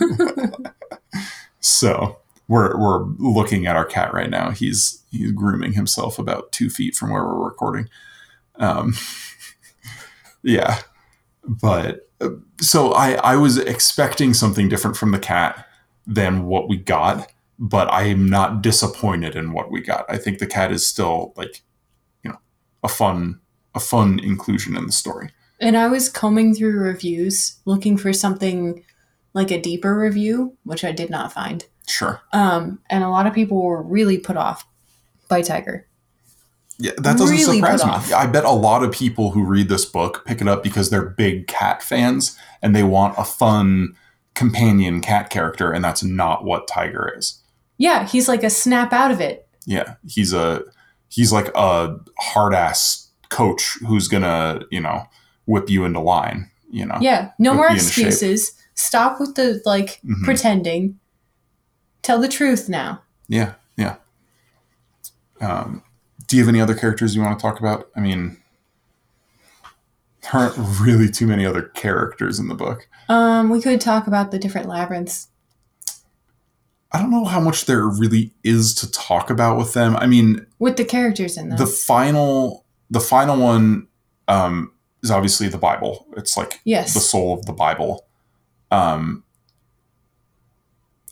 [1.60, 4.50] so we're we're looking at our cat right now.
[4.50, 7.88] He's he's grooming himself about two feet from where we're recording.
[8.56, 8.94] Um,
[10.44, 10.78] yeah,
[11.46, 12.08] but
[12.60, 15.66] so I I was expecting something different from the cat
[16.06, 20.04] than what we got, but I am not disappointed in what we got.
[20.08, 21.62] I think the cat is still like,
[22.22, 22.38] you know,
[22.82, 23.40] a fun
[23.74, 25.30] a fun inclusion in the story.
[25.60, 28.84] And I was combing through reviews looking for something
[29.32, 31.64] like a deeper review, which I did not find.
[31.88, 32.20] Sure.
[32.32, 34.66] Um, and a lot of people were really put off
[35.28, 35.88] by Tiger.
[36.78, 38.12] Yeah, that doesn't Really surprise me.
[38.14, 41.04] I bet a lot of people who read this book pick it up because they're
[41.10, 43.94] big cat fans and they want a fun
[44.34, 47.40] companion cat character, and that's not what Tiger is.
[47.78, 49.46] Yeah, he's like a snap out of it.
[49.66, 50.62] Yeah, he's a
[51.08, 55.04] he's like a hard ass coach who's gonna you know
[55.46, 56.50] whip you into line.
[56.70, 56.98] You know.
[57.00, 58.52] Yeah, no more excuses.
[58.74, 60.24] Stop with the like Mhm.
[60.24, 60.98] pretending.
[62.02, 63.02] Tell the truth now.
[63.28, 63.96] Yeah, yeah.
[65.40, 65.82] Um,
[66.26, 67.90] do you have any other characters you want to talk about?
[67.96, 68.36] I mean,
[70.22, 72.88] there aren't really too many other characters in the book.
[73.08, 75.28] Um, we could talk about the different labyrinths.
[76.92, 79.96] I don't know how much there really is to talk about with them.
[79.96, 81.58] I mean, with the characters in them.
[81.58, 83.88] the final, the final one
[84.28, 84.72] um,
[85.02, 86.06] is obviously the Bible.
[86.16, 86.94] It's like yes.
[86.94, 88.06] the soul of the Bible.
[88.70, 89.24] Um,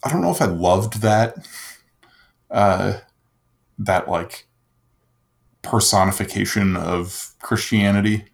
[0.03, 1.47] I don't know if I loved that.
[2.49, 2.99] Uh,
[3.79, 4.47] that like
[5.63, 8.25] personification of Christianity.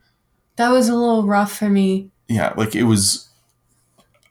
[0.57, 2.11] that was a little rough for me.
[2.27, 3.29] Yeah, like it was.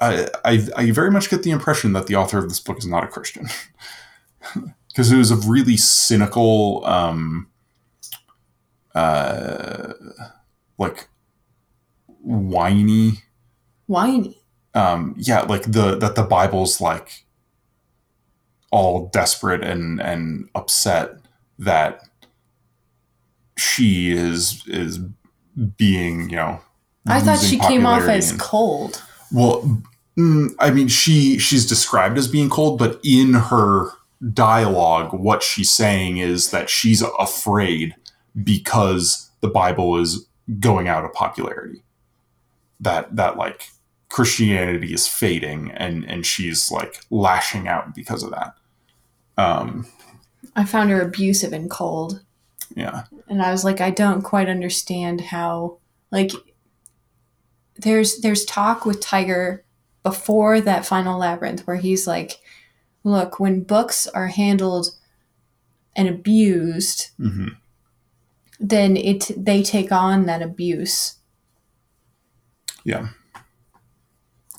[0.00, 2.86] I, I I very much get the impression that the author of this book is
[2.86, 3.48] not a Christian,
[4.88, 7.48] because it was a really cynical, um,
[8.94, 9.92] uh,
[10.78, 11.08] like
[12.20, 13.22] whiny
[13.86, 14.36] Whiny.
[14.74, 17.24] um yeah like the that the bible's like
[18.70, 21.12] all desperate and and upset
[21.58, 22.02] that
[23.58, 24.98] she is is
[25.76, 26.60] being you know
[27.06, 29.02] I thought she came off as and- cold.
[29.32, 29.82] well
[30.16, 33.90] mm, i mean she she's described as being cold but in her
[34.32, 37.94] dialogue what she's saying is that she's afraid
[38.42, 40.26] because the bible is
[40.60, 41.82] going out of popularity
[42.80, 43.68] that that like
[44.08, 48.54] christianity is fading and and she's like lashing out because of that
[49.36, 49.86] um
[50.56, 52.20] I found her abusive and cold.
[52.74, 53.04] Yeah.
[53.28, 55.78] And I was like, I don't quite understand how
[56.10, 56.32] like
[57.76, 59.64] there's there's talk with Tiger
[60.02, 62.38] before that final labyrinth where he's like,
[63.04, 64.88] look, when books are handled
[65.96, 67.48] and abused, hmm
[68.60, 71.16] then it they take on that abuse.
[72.84, 73.08] yeah.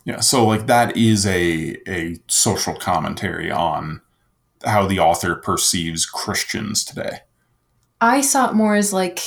[0.05, 4.01] Yeah so like that is a a social commentary on
[4.65, 7.19] how the author perceives christians today
[8.01, 9.19] I saw it more as like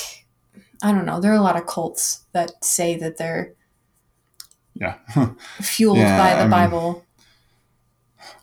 [0.81, 3.53] I don't know, there are a lot of cults that say that they're
[4.75, 4.95] yeah
[5.61, 7.05] fueled Yeah, by the I mean, Bible.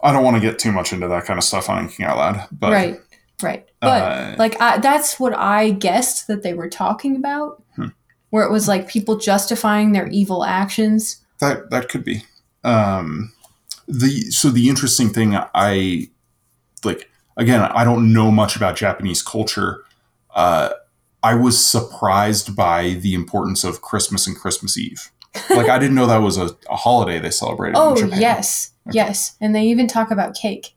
[0.02, 2.16] I don't want to get too much into that kind of stuff on Inking Out
[2.16, 3.00] Loud, but right.
[3.42, 3.66] Right.
[3.80, 7.86] But uh, like I, that's what I guessed that they were talking about, Hmm.
[8.28, 11.20] where it was like people justifying their evil actions.
[11.40, 12.22] that that could be.
[12.64, 13.32] Um,
[13.88, 16.08] the so the interesting thing I
[16.84, 17.08] like
[17.38, 19.84] again, I don't know much about Japanese culture.
[20.34, 20.70] Uh,
[21.22, 25.10] I was surprised by the importance of Christmas and Christmas Eve.
[25.50, 27.76] Like I didn't know that was a, a holiday they celebrated.
[27.76, 28.20] Oh in Japan.
[28.20, 30.74] yes, yes, and they even talk about cake.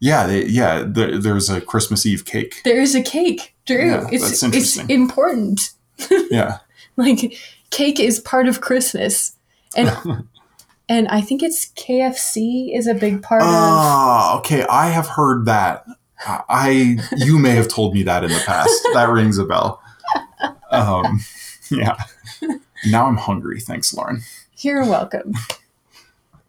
[0.00, 0.82] yeah, they, yeah.
[0.86, 2.62] There, there's a Christmas Eve cake.
[2.64, 3.90] There is a cake, Drew.
[3.90, 5.70] Yeah, it's it's important.
[6.30, 6.58] Yeah,
[6.96, 7.38] Like
[7.70, 9.36] cake is part of Christmas,
[9.76, 9.90] and
[10.88, 13.48] and I think it's KFC is a big part of.
[13.48, 14.64] Ah, okay.
[14.68, 15.86] I have heard that.
[16.26, 18.72] I you may have told me that in the past.
[18.92, 19.82] That rings a bell.
[20.70, 21.20] Um,
[21.70, 21.96] yeah.
[22.86, 23.60] Now I'm hungry.
[23.60, 24.22] Thanks, Lauren.
[24.58, 25.34] You're welcome.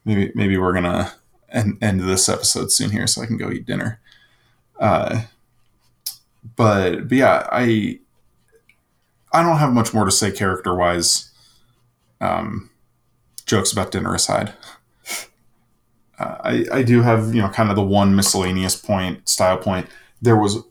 [0.05, 1.13] Maybe maybe we're gonna
[1.51, 3.99] end, end this episode soon here, so I can go eat dinner.
[4.79, 5.23] Uh,
[6.55, 7.99] but but yeah, I
[9.33, 11.31] I don't have much more to say character wise.
[12.21, 12.69] Um,
[13.45, 14.53] jokes about dinner aside.
[16.19, 19.87] I, I do have you know kind of the one miscellaneous point style point.
[20.21, 20.63] There was,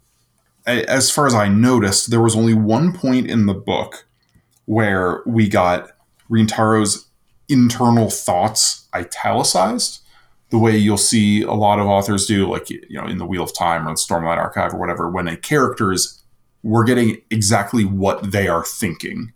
[0.66, 4.06] as far as I noticed, there was only one point in the book
[4.64, 5.92] where we got
[6.28, 7.06] Rintaro's
[7.48, 10.00] internal thoughts italicized,
[10.50, 13.44] the way you'll see a lot of authors do, like you know in the Wheel
[13.44, 16.22] of Time or the Stormlight Archive or whatever, when a character is
[16.62, 19.32] we're getting exactly what they are thinking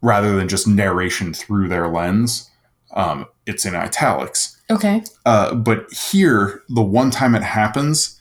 [0.00, 2.50] rather than just narration through their lens.
[2.94, 4.53] Um, it's in italics.
[4.70, 5.02] Okay.
[5.26, 8.20] Uh, but here, the one time it happens,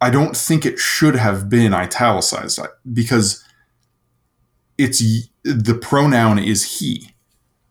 [0.00, 2.60] I don't think it should have been italicized
[2.92, 3.44] because
[4.76, 5.02] it's
[5.44, 7.10] the pronoun is he.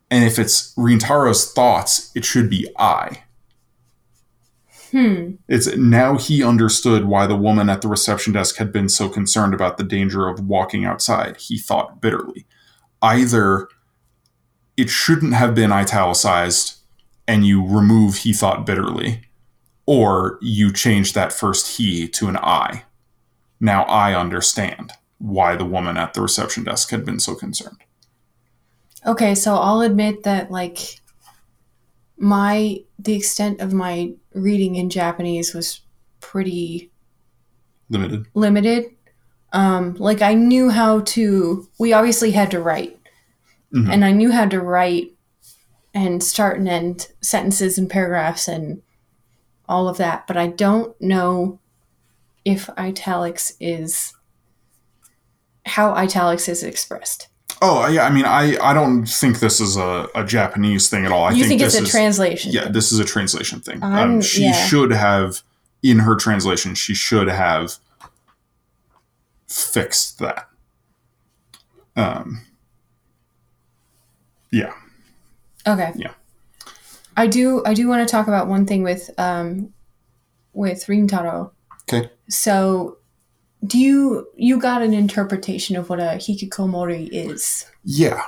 [0.09, 3.23] And if it's Rintaro's thoughts, it should be I.
[4.91, 5.31] Hmm.
[5.47, 9.55] It's now he understood why the woman at the reception desk had been so concerned
[9.55, 11.37] about the danger of walking outside.
[11.37, 12.45] He thought bitterly.
[13.01, 13.67] Either
[14.77, 16.82] it shouldn't have been italicized
[17.27, 19.21] and you remove he thought bitterly,
[19.85, 22.83] or you change that first he to an I.
[23.59, 27.77] Now I understand why the woman at the reception desk had been so concerned.
[29.05, 30.99] Okay, so I'll admit that like
[32.17, 35.81] my the extent of my reading in Japanese was
[36.19, 36.91] pretty
[37.89, 38.25] Limited.
[38.33, 38.85] limited.
[39.51, 41.67] Um, like I knew how to.
[41.79, 42.97] We obviously had to write,
[43.73, 43.91] Mhm.
[43.91, 45.12] and I knew how to write
[45.93, 48.81] and start and end sentences and paragraphs and
[49.69, 50.25] all of that.
[50.27, 51.59] But I don't know
[52.45, 54.13] if italics is
[55.65, 57.27] how italics is expressed.
[57.61, 61.11] Oh yeah, I mean, I I don't think this is a, a Japanese thing at
[61.13, 61.25] all.
[61.25, 62.51] I you think, it's this a is, translation?
[62.51, 63.81] Yeah, this is a translation thing.
[63.81, 64.51] I'm- Um, she yeah.
[64.65, 65.41] should have,
[65.81, 67.77] in her translation, she should have
[69.47, 70.47] fixed that.
[71.95, 72.41] Um,
[74.51, 74.73] yeah.
[75.67, 75.91] Okay.
[75.95, 76.13] Yeah.
[77.15, 77.63] I do.
[77.65, 79.73] I do want to talk about one thing with um,
[80.53, 81.51] with Rintaro.
[81.83, 82.09] Okay.
[82.29, 82.97] So,
[83.65, 87.65] do you you got an interpretation of what a hikikomori is?
[87.83, 88.23] Yeah.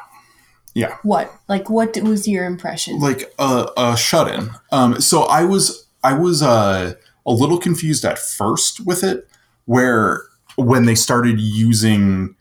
[0.74, 0.98] Yeah.
[1.04, 3.00] What like what was your impression?
[3.00, 4.50] Like a, a shut in.
[4.72, 6.94] Um, so I was I was uh,
[7.26, 9.28] a little confused at first with it,
[9.66, 10.24] where
[10.58, 12.36] when they started using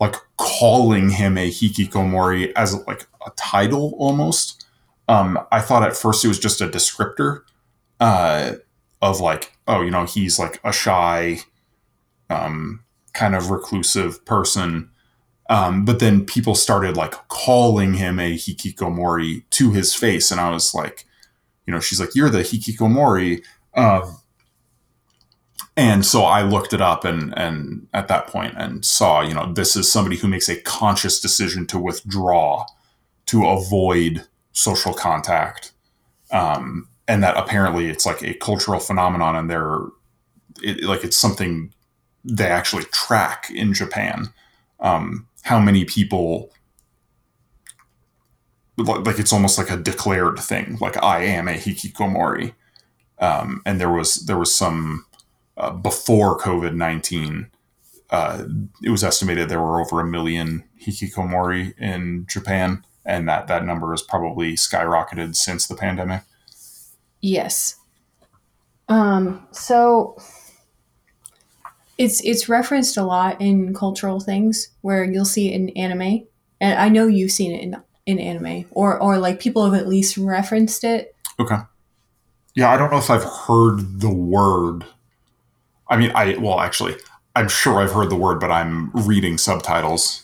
[0.00, 4.66] like calling him a hikikomori as like a title almost.
[5.08, 7.42] Um, I thought at first it was just a descriptor
[8.00, 8.52] uh,
[9.02, 11.38] of like, oh, you know, he's like a shy,
[12.30, 14.90] um, kind of reclusive person.
[15.50, 20.50] Um, but then people started like calling him a hikikomori to his face, and I
[20.50, 21.04] was like,
[21.66, 23.42] you know, she's like, "You're the hikikomori,"
[23.74, 24.16] um,
[25.76, 29.52] and so I looked it up, and and at that point, and saw, you know,
[29.52, 32.64] this is somebody who makes a conscious decision to withdraw,
[33.26, 35.72] to avoid social contact,
[36.30, 39.80] um, and that apparently it's like a cultural phenomenon, and they're
[40.62, 41.72] it, like it's something
[42.24, 44.32] they actually track in Japan.
[44.80, 46.50] Um, how many people
[48.76, 52.54] like it's almost like a declared thing like i am a hikikomori.
[53.20, 55.06] Um, and there was there was some
[55.56, 57.48] uh, before covid-19
[58.10, 58.44] uh,
[58.82, 63.90] it was estimated there were over a million hikikomori in japan and that that number
[63.90, 66.22] has probably skyrocketed since the pandemic
[67.20, 67.76] yes.
[68.88, 69.46] Um.
[69.52, 70.16] So.
[71.96, 76.26] It's it's referenced a lot in cultural things where you'll see it in anime,
[76.60, 79.86] and I know you've seen it in in anime, or or like people have at
[79.86, 81.14] least referenced it.
[81.38, 81.56] okay
[82.54, 84.84] yeah i don't know if i've heard the word
[85.88, 86.94] i mean i well actually
[87.36, 90.23] i'm sure i've heard the word but i'm reading subtitles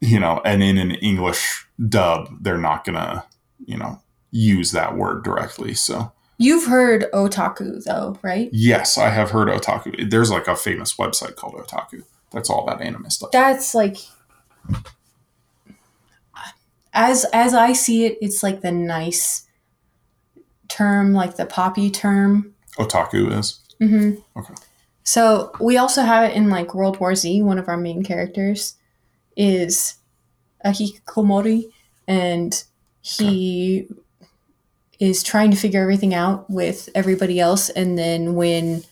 [0.00, 3.24] you know and in an english dub they're not gonna
[3.66, 8.48] you know use that word directly so You've heard otaku though, right?
[8.52, 12.80] yes i have heard otaku there's like a famous website called otaku that's all about
[12.82, 13.96] anime stuff That's like
[16.92, 19.46] as as I see it, it's like the nice
[20.68, 22.54] term, like the poppy term.
[22.78, 24.20] otaku is Mm-hmm.
[24.38, 24.54] Okay.
[25.04, 27.42] So we also have it in like World War Z.
[27.42, 28.74] One of our main characters
[29.38, 29.94] is
[30.62, 31.70] a hikikomori,
[32.06, 32.64] and
[33.00, 33.88] he
[34.98, 37.70] is trying to figure everything out with everybody else.
[37.70, 38.82] And then when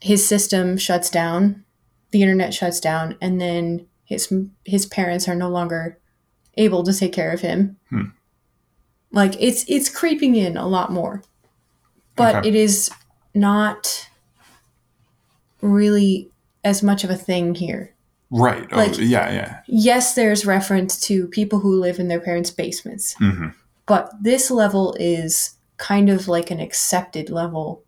[0.00, 1.64] his system shuts down,
[2.10, 4.32] the internet shuts down, and then his
[4.64, 5.98] his parents are no longer
[6.56, 7.76] able to take care of him.
[7.90, 8.02] Hmm.
[9.12, 11.22] Like it's it's creeping in a lot more,
[12.16, 12.48] but Okay.
[12.48, 12.90] it is
[13.34, 14.08] not
[15.60, 16.30] really
[16.62, 17.93] as much of a thing here.
[18.34, 22.50] Right oh, Like- yeah yeah Yes, there's reference to people who live in their parents'
[22.50, 23.48] basements, hmm
[23.86, 27.82] but this level is kind of like an accepted level,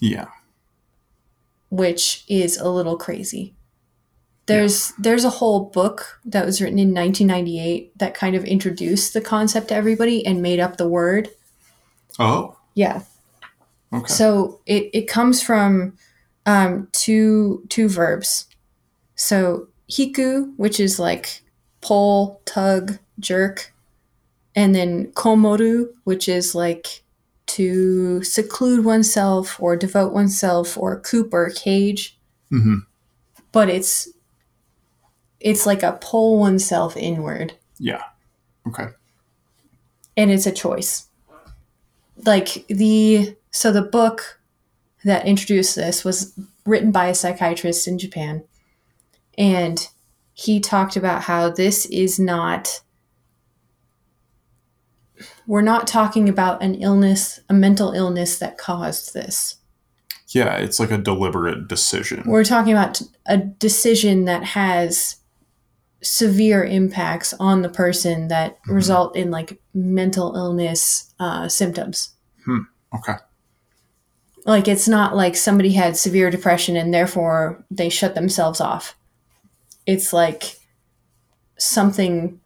[0.00, 0.28] Yeah.
[1.70, 3.54] which is a little crazy.
[4.46, 9.20] There's there's a whole book that was written in 1998 that kind of introduced the
[9.22, 11.30] concept to everybody and made up the word.
[12.18, 12.56] Oh.
[12.74, 13.02] Yeah.
[13.92, 14.06] Okay.
[14.12, 15.96] So it, it comes from
[16.44, 18.46] um, two two verbs.
[19.16, 21.42] So hiku, which is like
[21.80, 23.72] pull, tug, jerk,
[24.56, 27.02] and then komoru, which is like
[27.46, 32.18] to seclude oneself or devote oneself or coop or cage.
[32.50, 32.76] hmm
[33.52, 34.08] But it's
[35.40, 38.02] it's like a pull oneself inward, Yeah.
[38.66, 38.86] Okay.
[40.16, 41.06] and it's a choice.
[42.24, 44.40] Like the so the book
[45.04, 46.32] that introduced this was
[46.64, 48.42] written by a psychiatrist in Japan.
[49.38, 49.86] And
[50.32, 52.80] he talked about how this is not,
[55.46, 59.56] we're not talking about an illness, a mental illness that caused this.
[60.28, 62.24] Yeah, it's like a deliberate decision.
[62.26, 65.16] We're talking about a decision that has
[66.02, 68.74] severe impacts on the person that Mhm.
[68.74, 72.10] result in like mental illness uh, symptoms.
[72.94, 73.14] Okay.
[74.46, 78.94] like it's not like somebody had severe depression and therefore they shut themselves off
[79.86, 80.56] it's like
[81.58, 82.40] something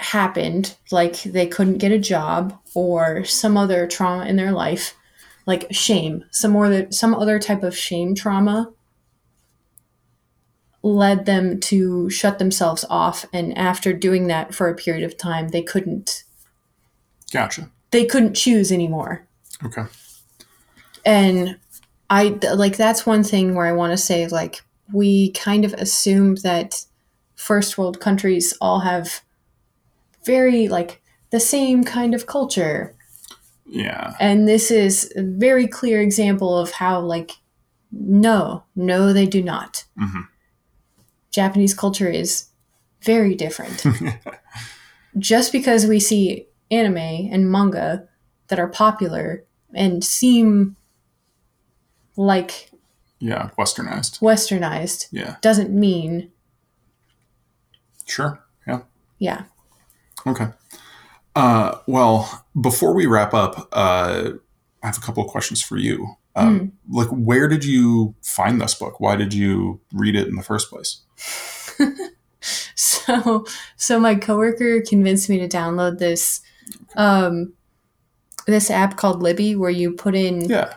[0.00, 4.94] happened like they couldn't get a job or some other trauma in their life
[5.44, 8.70] like shame some more some other type of shame trauma
[10.84, 15.48] led them to shut themselves off and after doing that for a period of time
[15.48, 16.22] they couldn't
[17.32, 17.68] Gotcha.
[17.90, 19.26] they couldn't choose anymore
[19.64, 19.82] Okay.
[21.04, 21.58] and
[22.08, 24.62] i like that's one thing where i want to say like
[24.92, 26.84] we kind of assume that
[27.34, 29.22] first world countries all have
[30.24, 32.94] very like the same kind of culture.
[33.70, 34.14] Yeah.
[34.18, 37.32] and this is a very clear example of how like
[37.92, 39.84] no no they do not.
[39.98, 40.22] Hmm
[41.30, 42.48] japanese culture is
[43.02, 43.84] very different.
[45.18, 46.96] Just because we see anime
[47.32, 48.08] and manga
[48.48, 50.76] that are popular and seem
[52.16, 52.70] like
[53.20, 53.50] yeah.
[53.58, 54.20] Westernized.
[54.20, 55.36] westernized Yeah.
[55.40, 56.30] doesn't mean
[58.06, 58.42] Sure.
[58.66, 58.80] Yeah.
[59.18, 59.42] yeah
[60.26, 60.48] Okay.
[61.36, 64.30] Uh, well, before we wrap up, uh,
[64.82, 66.16] I have a couple of questions for you.
[66.34, 68.98] Um, Like, where did you find this book?
[69.00, 71.00] Why did you read it in the first place?
[72.74, 73.44] so
[73.76, 76.40] so my coworker convinced me to download this
[76.96, 77.52] um
[78.46, 80.74] this app called libby where you put in Yeah.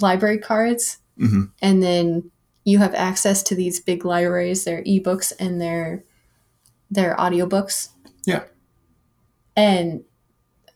[0.00, 2.30] library cards hmm and then
[2.64, 6.04] you have access to these big libraries their ebooks and their
[6.90, 7.90] their audiobooks
[8.26, 8.44] Yeah.
[9.56, 10.02] and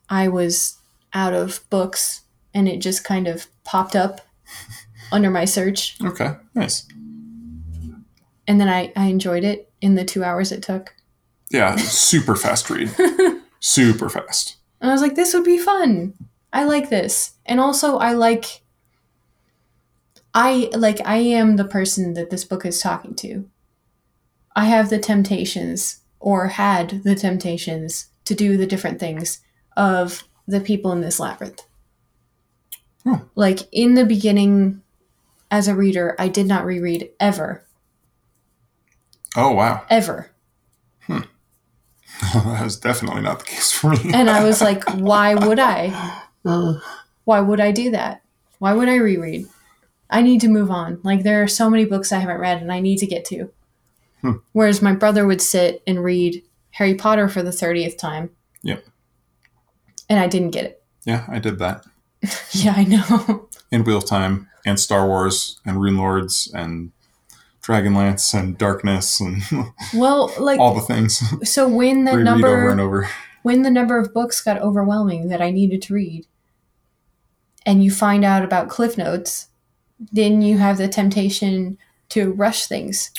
[0.09, 0.77] i was
[1.13, 2.21] out of books
[2.53, 4.21] and it just kind of popped up
[5.11, 6.35] under my search Okay.
[6.53, 6.87] Nice.
[8.47, 10.95] and then I, I enjoyed it in the two hours it took
[11.49, 11.75] Yeah.
[11.77, 12.89] Super fast read.
[13.59, 14.57] Super fast.
[14.81, 16.13] and i was like this would be fun
[16.53, 18.61] i like this and also i like
[20.35, 23.49] i like i am the person that this book is talking to
[24.55, 29.39] i have the temptations or had the temptations to do the different things
[29.75, 31.63] of the people in this labyrinth
[33.03, 33.15] Hmm.
[33.35, 34.81] like in the beginning
[35.51, 37.63] as a reader i did not reread ever
[39.37, 39.85] Oh wow.
[39.89, 40.31] ever
[41.07, 41.19] Hmm.
[42.33, 44.11] that was definitely not the case for me.
[44.13, 45.89] and i was like why would i
[47.25, 48.21] why would I do that?
[48.59, 49.47] Why would I reread?
[50.09, 50.99] I need to move on.
[51.03, 53.49] Like there are so many books I haven't read and I need to get to.
[54.21, 54.31] Hmm.
[54.53, 58.29] Whereas my brother would sit and read Harry Potter for the 30th time.
[58.63, 58.85] Yep.
[60.09, 60.83] And I didn't get it.
[61.05, 61.85] yeah, I did that.
[62.51, 63.49] yeah, I know.
[63.71, 66.91] And Wheel of Time and Star Wars and Runelords and
[67.61, 69.41] Dragonlance and Darkness and
[69.93, 71.21] well, like all the things.
[71.49, 73.09] so when the number over and over.
[73.41, 76.27] when the number of books got overwhelming that I needed to read
[77.65, 79.47] and you find out about cliff notes,
[80.11, 81.77] then you have the temptation
[82.09, 83.11] to rush things.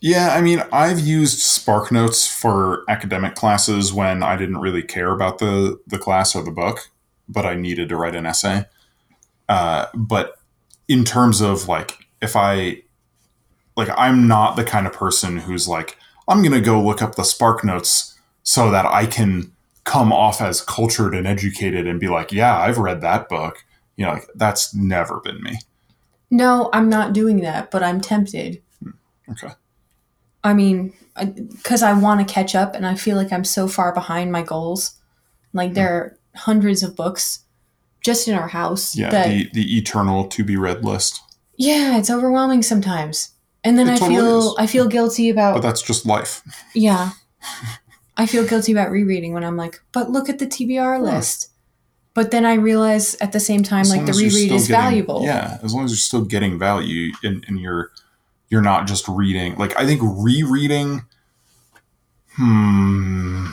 [0.00, 5.12] Yeah, I mean, I've used Spark Notes for academic classes when I didn't really care
[5.12, 6.90] about the the class or the book,
[7.28, 8.64] but I needed to write an essay.
[9.48, 10.36] Uh, but
[10.88, 12.82] in terms of like, if I
[13.76, 17.24] like, I'm not the kind of person who's like, I'm gonna go look up the
[17.24, 19.52] Spark Notes so that I can
[19.84, 23.64] come off as cultured and educated and be like, yeah, I've read that book.
[23.96, 25.58] You know, like that's never been me.
[26.30, 28.62] No, I'm not doing that, but I'm tempted.
[28.82, 28.90] Hmm,
[29.32, 29.54] okay.
[30.44, 30.92] I mean,
[31.50, 34.42] because I want to catch up and I feel like I'm so far behind my
[34.42, 34.92] goals
[35.52, 37.40] Like there are hundreds of books
[38.00, 41.20] just in our house Yeah, that the the eternal to be read list.
[41.56, 43.32] yeah, it's overwhelming sometimes.
[43.64, 44.54] And then It I totally feel is.
[44.58, 46.42] I feel guilty about But that's just life.
[46.74, 47.10] yeah.
[48.16, 51.49] I feel guilty about rereading when I'm like, but look at the TBR list.
[52.20, 55.22] But then I realize at the same time, As like the reread is getting- valuable.
[55.24, 57.92] Yeah, as long as you're still getting value and, and you're
[58.50, 59.56] you're not just reading.
[59.56, 61.06] Like I think rereading.
[62.32, 63.46] Hmm.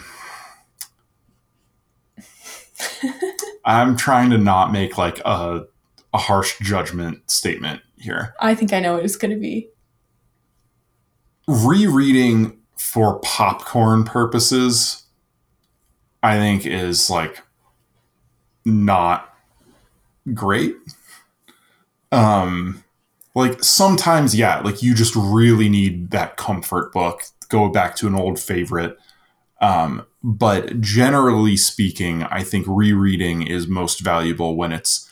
[3.63, 5.67] I'm trying to not make like a
[6.13, 8.35] a harsh judgment statement here.
[8.41, 9.69] I think I know what it's going to be.
[11.47, 15.03] Rereading for popcorn purposes,
[16.21, 17.43] I think is like
[18.67, 19.33] not
[20.33, 20.75] great.
[22.11, 22.83] Um
[23.33, 28.15] like sometimes yeah, like you just really need that comfort book, go back to an
[28.15, 28.97] old favorite.
[29.61, 35.09] Um but generally speaking, I think rereading is most valuable when it's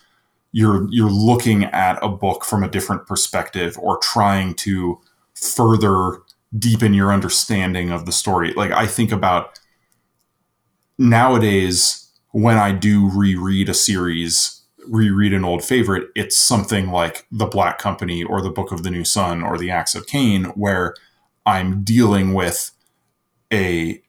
[0.51, 4.99] you're you're looking at a book from a different perspective or trying to
[5.33, 6.21] further
[6.57, 8.53] deepen your understanding of the story.
[8.53, 9.59] Like I think about
[10.97, 12.04] nowadays
[12.35, 17.77] when I do reread a series, reread an old favorite, it's something like The Black
[17.77, 20.95] Company or The Book of the New Sun or The Acts of Caine, where
[21.45, 22.71] I'm dealing with
[23.53, 24.01] a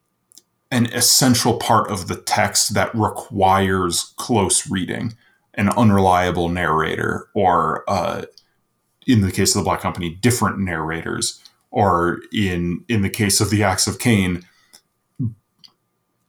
[0.72, 5.14] an essential part of the text that requires close reading,
[5.54, 8.24] an unreliable narrator, or uh,
[9.06, 13.50] in the case of the Black Company, different narrators, or in in the case of
[13.50, 14.44] the Acts of Caine,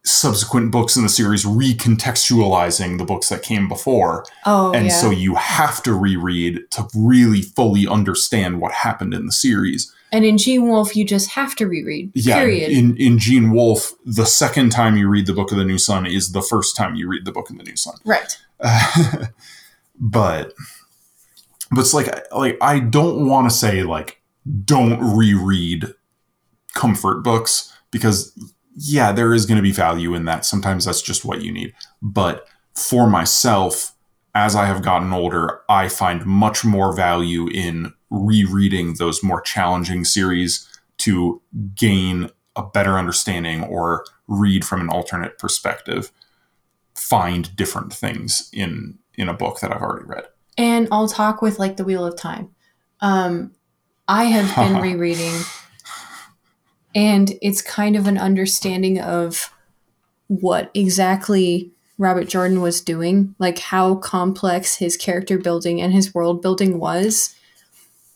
[0.07, 4.25] subsequent books in the series recontextualizing the books that came before.
[4.45, 4.91] Oh, and yeah.
[4.91, 9.93] so you have to reread to really fully understand what happened in the series.
[10.11, 12.11] and in Gene Wolfe, you just have to reread.
[12.15, 12.71] Yeah, period.
[12.71, 16.05] in in Gene Wolfe, the second time you read the Book of the New Sun
[16.05, 17.95] is the first time you read the Book of the New Sun.
[18.05, 18.37] right.
[19.99, 20.53] but
[21.71, 24.21] but it's like like I don't want to say like
[24.63, 25.87] don't reread
[26.73, 28.33] comfort books because
[28.79, 30.45] yeah, there is going to be value in that.
[30.45, 31.73] Sometimes that's just what you need.
[31.99, 33.93] But for myself,
[34.35, 40.05] as I have gotten older, I find much more value in rereading those more challenging
[40.05, 40.69] series
[40.99, 41.41] to
[41.73, 46.11] gain a better understanding or read from an alternate perspective,
[46.93, 50.25] find different things in in a book that I've already read.
[50.55, 52.53] And I'll talk with like the Wheel of Time.
[53.01, 53.53] Um,
[54.07, 55.33] I have been rereading,
[56.97, 59.53] and it's kind of an understanding of
[60.25, 66.41] what exactly Robert Jordan was doing, like how complex his character building and his world
[66.41, 67.35] building was.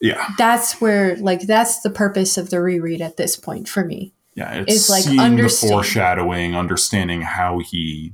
[0.02, 4.14] Yeah, That's where, like, that's the purpose of the reread at this point for me.
[4.34, 4.64] yeah.
[4.68, 8.14] It's, like seeing the foreshadowing, understanding how he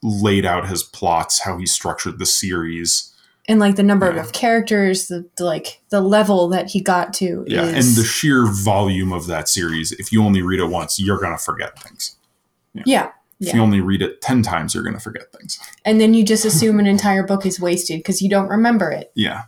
[0.00, 3.12] laid out his plots, how he structured the series.
[3.50, 4.20] And like the number Yeah.
[4.20, 8.06] of characters, the, the like the level that he got to Yeah, is and the
[8.06, 9.90] sheer volume of that series.
[9.92, 12.16] If you only read it once, you're gonna forget things.
[12.84, 13.10] yeah.
[13.40, 13.54] If Yeah.
[13.56, 15.58] you only read it ten times, you're gonna forget things.
[15.84, 19.10] And then you just assume an entire book is wasted because you don't remember it.
[19.14, 19.44] Yeah,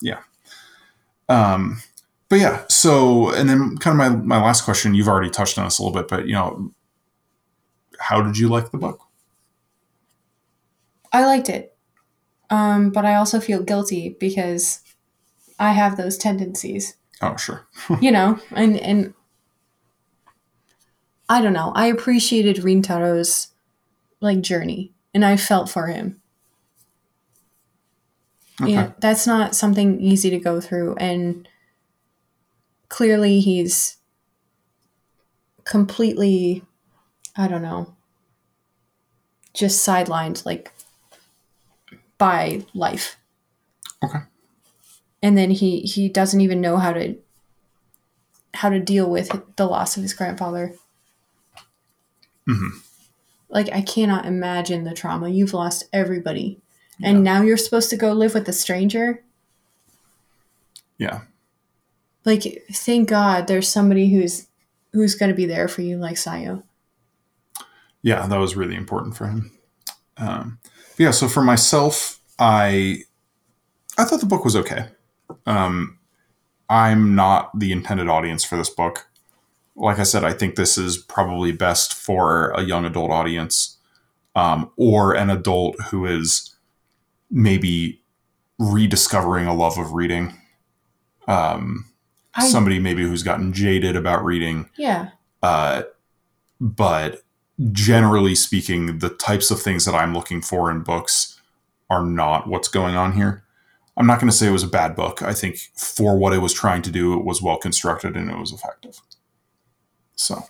[0.00, 0.18] yeah.
[1.28, 1.80] Um,
[2.28, 2.62] but yeah.
[2.68, 4.94] So, and then kind of my my last question.
[4.94, 6.70] You've already touched on this a little bit, but you know,
[7.98, 9.00] how did you like the book?
[11.12, 11.69] I liked it.
[12.50, 14.80] Um, but I also feel guilty because
[15.58, 17.66] I have those tendencies, Oh, sure.
[18.00, 19.14] you know, and, and
[21.28, 21.72] I don't know.
[21.74, 23.48] I appreciated Rintaro's
[24.20, 26.20] like journey and I felt for him.
[28.60, 28.72] Okay.
[28.72, 30.96] Yeah, that's not something easy to go through.
[30.96, 31.48] And
[32.88, 33.96] clearly he's
[35.64, 36.62] completely,
[37.36, 37.94] I don't know,
[39.54, 40.72] just sidelined like
[42.20, 43.16] by life.
[44.04, 44.20] Okay.
[45.22, 47.16] And then he he doesn't even know how to
[48.54, 50.74] how to deal with the loss of his grandfather.
[52.48, 52.70] Mhm.
[53.48, 55.28] Like I cannot imagine the trauma.
[55.28, 56.60] You've lost everybody.
[57.02, 59.24] And now you're supposed to go live with a stranger?
[60.98, 61.22] Yeah.
[62.26, 64.46] Like thank God there's somebody who's
[64.92, 66.62] who's going to be there for you like Sayo.
[68.02, 69.58] yeah, that was really important for him.
[70.18, 70.58] Um,
[71.00, 73.04] yeah, so for myself, I
[73.96, 74.84] I thought the book was okay.
[75.46, 75.98] Um,
[76.68, 79.08] I'm not the intended audience for this book.
[79.74, 83.78] Like I said, I think this is probably best for a young adult audience
[84.36, 86.54] um, or an adult who is
[87.30, 88.02] maybe
[88.58, 90.36] rediscovering a love of reading.
[91.26, 91.86] Um,
[92.34, 95.12] I somebody maybe who's gotten jaded about reading yeah.
[95.42, 95.84] uh,
[96.60, 97.22] but
[97.72, 101.40] generally speaking, the types of things that I'm looking for in books
[101.88, 103.44] are not what's going on here.
[103.96, 105.20] I'm not going to say it was a bad book.
[105.22, 108.38] I think for what it was trying to do, it was well constructed and it
[108.38, 109.00] was effective.
[110.14, 110.44] So,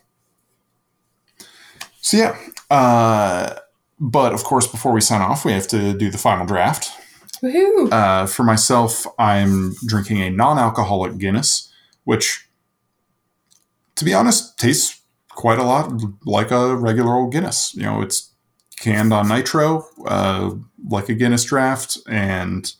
[2.00, 2.38] so yeah.
[2.70, 3.58] Uh,
[3.98, 6.92] but of course, before we sign off, we have to do the final draft.
[7.42, 7.90] Woohoo!
[7.90, 11.72] Uh, for myself, I'm drinking a non-alcoholic Guinness,
[12.04, 12.46] which,
[13.96, 14.99] to be honest, tastes
[15.30, 15.92] quite a lot
[16.24, 17.74] like a regular old Guinness.
[17.74, 18.30] You know, it's
[18.78, 20.52] canned on nitro, uh,
[20.88, 22.72] like a Guinness draft, and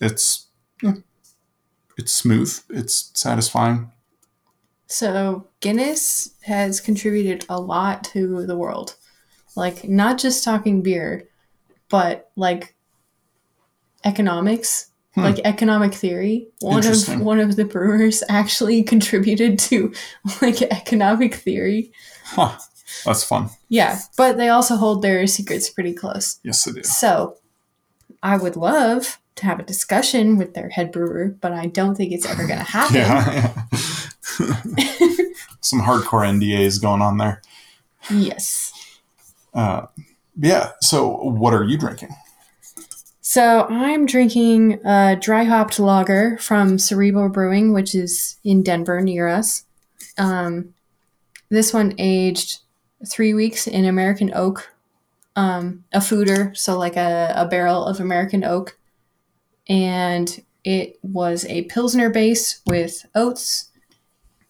[0.00, 0.46] it's
[0.82, 0.94] yeah,
[1.96, 2.58] it's smooth.
[2.70, 3.92] It's satisfying.
[4.86, 8.96] So Guinness has contributed a lot to the world.
[9.56, 11.28] Like not just talking beer,
[11.88, 12.74] but like
[14.04, 15.22] economics, Hmm.
[15.22, 16.46] like economic theory.
[16.60, 19.92] One of one of the brewers actually contributed to
[20.42, 21.90] like economic theory.
[22.24, 22.58] Huh.
[23.04, 23.48] That's fun.
[23.68, 26.38] Yeah, but they also hold their secrets pretty close.
[26.42, 26.82] Yes, they do.
[26.82, 27.38] So,
[28.22, 32.12] I would love to have a discussion with their head brewer, but I don't think
[32.12, 32.96] it's ever going to happen.
[32.96, 33.64] Yeah.
[35.60, 37.42] Some hardcore NDAs going on there.
[38.10, 38.72] Yes.
[39.54, 39.86] Uh,
[40.38, 40.72] yeah.
[40.80, 42.14] So, what are you drinking?
[43.28, 49.26] So I'm drinking a dry hopped lager from Cerebral Brewing, which is in Denver near
[49.26, 49.64] us.
[50.16, 50.74] Um,
[51.48, 52.60] this one aged
[53.04, 54.72] three weeks in American oak,
[55.34, 58.78] um, a foeder, so like a, a barrel of American oak.
[59.68, 63.70] And it was a Pilsner base with oats,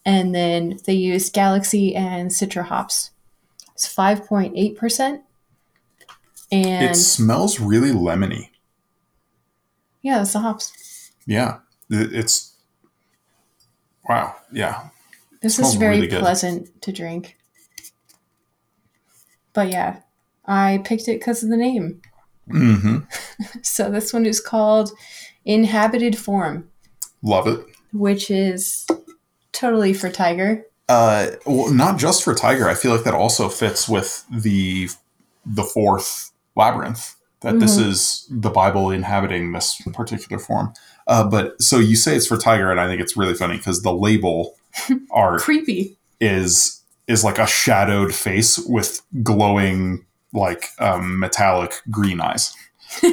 [0.04, 3.10] and then they used Galaxy and Citra hops.
[3.72, 5.22] It's 5.8%.
[6.52, 8.50] And it smells really lemony.
[10.06, 11.10] Yeah, that's the hops.
[11.26, 11.58] Yeah.
[11.90, 12.54] It's
[14.08, 14.36] wow.
[14.52, 14.88] Yeah.
[15.42, 17.36] This is very really pleasant to drink.
[19.52, 20.00] But yeah,
[20.46, 22.00] I picked it because of the name.
[22.48, 22.98] hmm
[23.62, 24.92] So this one is called
[25.44, 26.68] Inhabited Form,
[27.22, 27.66] Love it.
[27.92, 28.86] which is
[29.52, 30.64] totally for Tiger.
[30.88, 32.68] Uh, well, not just for Tiger.
[32.68, 34.88] I feel like that also fits with the
[35.44, 37.15] the fourth labyrinth.
[37.42, 40.72] That this is the Bible inhabiting this particular form.
[41.06, 43.82] Uh, but so you say it's for Tiger, and I think it's really funny because
[43.82, 44.56] the label
[45.10, 45.96] art Creepy.
[46.20, 52.54] is is like a shadowed face with glowing like um, metallic green eyes.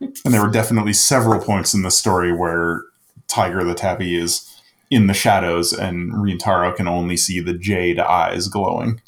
[0.00, 2.82] And there were definitely several points in the story where
[3.26, 4.48] Tiger the Tabby is
[4.90, 9.00] in the shadows and Rintaro can only see the jade eyes glowing.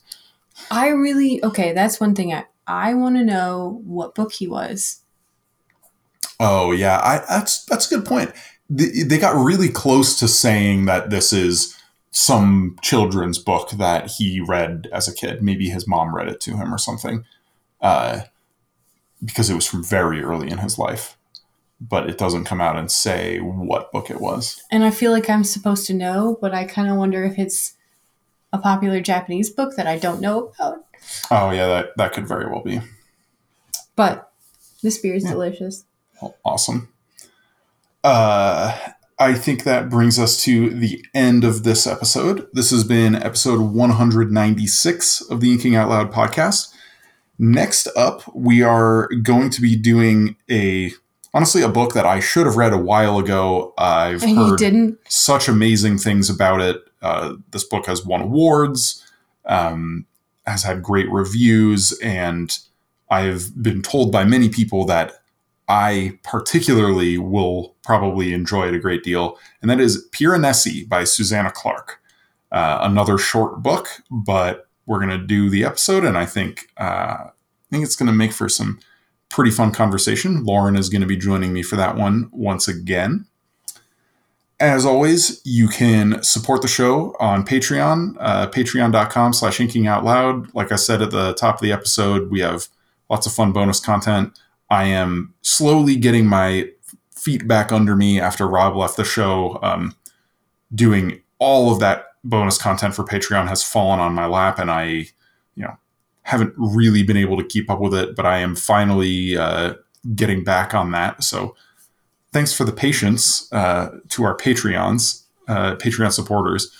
[0.70, 1.72] I really okay.
[1.72, 5.00] That's one thing I I want to know what book he was.
[6.38, 8.32] Oh yeah, I, that's that's a good point.
[8.70, 11.76] They, they got really close to saying that this is
[12.12, 15.42] some children's book that he read as a kid.
[15.42, 17.24] Maybe his mom read it to him or something,
[17.80, 18.22] uh,
[19.24, 21.16] because it was from very early in his life.
[21.80, 24.62] But it doesn't come out and say what book it was.
[24.70, 27.74] And I feel like I'm supposed to know, but I kind of wonder if it's
[28.52, 30.84] a popular Japanese book that I don't know about.
[31.30, 32.80] Oh yeah, that that could very well be.
[33.96, 34.30] But
[34.82, 35.32] this beer is Yeah.
[35.32, 35.84] delicious.
[36.44, 36.88] Awesome.
[38.02, 38.76] Uh,
[39.18, 42.46] I think that brings us to the end of this episode.
[42.54, 46.72] This has been episode 196 of the Inking Out Loud podcast.
[47.38, 50.92] Next up, we are going to be doing a
[51.32, 53.72] honestly a book that I should have read a while ago.
[53.78, 54.98] I've And heard didn't.
[55.08, 56.78] such amazing things about it.
[57.02, 59.02] Uh, this book has won awards,
[59.46, 60.06] um,
[60.50, 62.58] has had great reviews, and
[63.10, 65.14] I've been told by many people that
[65.68, 71.50] I particularly will probably enjoy it a great deal, and that is Piranesi by Susanna
[71.50, 72.00] Clarke.
[72.52, 77.28] Uh, another short book, but we're going to do the episode, and I think uh,
[77.28, 77.30] I
[77.70, 78.80] think it's going to make for some
[79.28, 80.42] pretty fun conversation.
[80.44, 83.26] Lauren is going to be joining me for that one once again.
[84.60, 90.54] As always, you can support the show on Patreon, uh, patreon.com slash inking out loud.
[90.54, 92.68] Like I said at the top of the episode, we have
[93.08, 94.38] lots of fun bonus content.
[94.68, 96.68] I am slowly getting my
[97.10, 99.58] feet back under me after Rob left the show.
[99.62, 99.96] Um,
[100.74, 104.84] doing all of that bonus content for Patreon has fallen on my lap, and I,
[104.84, 105.78] you know,
[106.22, 109.74] haven't really been able to keep up with it, but I am finally uh,
[110.14, 111.24] getting back on that.
[111.24, 111.56] So
[112.32, 116.70] thanks for the patience uh, to our Patreons, uh, Patreon supporters.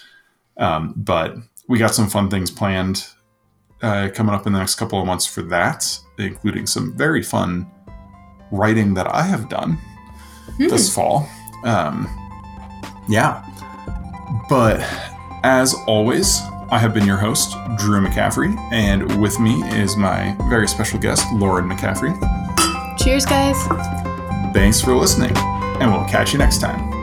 [0.57, 1.35] Um, but
[1.69, 3.07] we got some fun things planned
[3.83, 7.71] uh, coming up in the next couple of months for that, including some very fun
[8.53, 9.79] writing that I have done
[10.59, 11.29] this fall.
[11.65, 12.09] Um,
[13.09, 13.45] yeah.
[14.49, 14.81] But
[15.43, 16.41] as always,
[16.71, 21.27] I have been your host, Drew McCaffrey, and with me is my very special guest,
[21.35, 22.17] Lauren McCaffrey.
[22.99, 24.10] Cheers, guys.
[24.53, 27.00] Thanks for listening, and we'll catch you next time.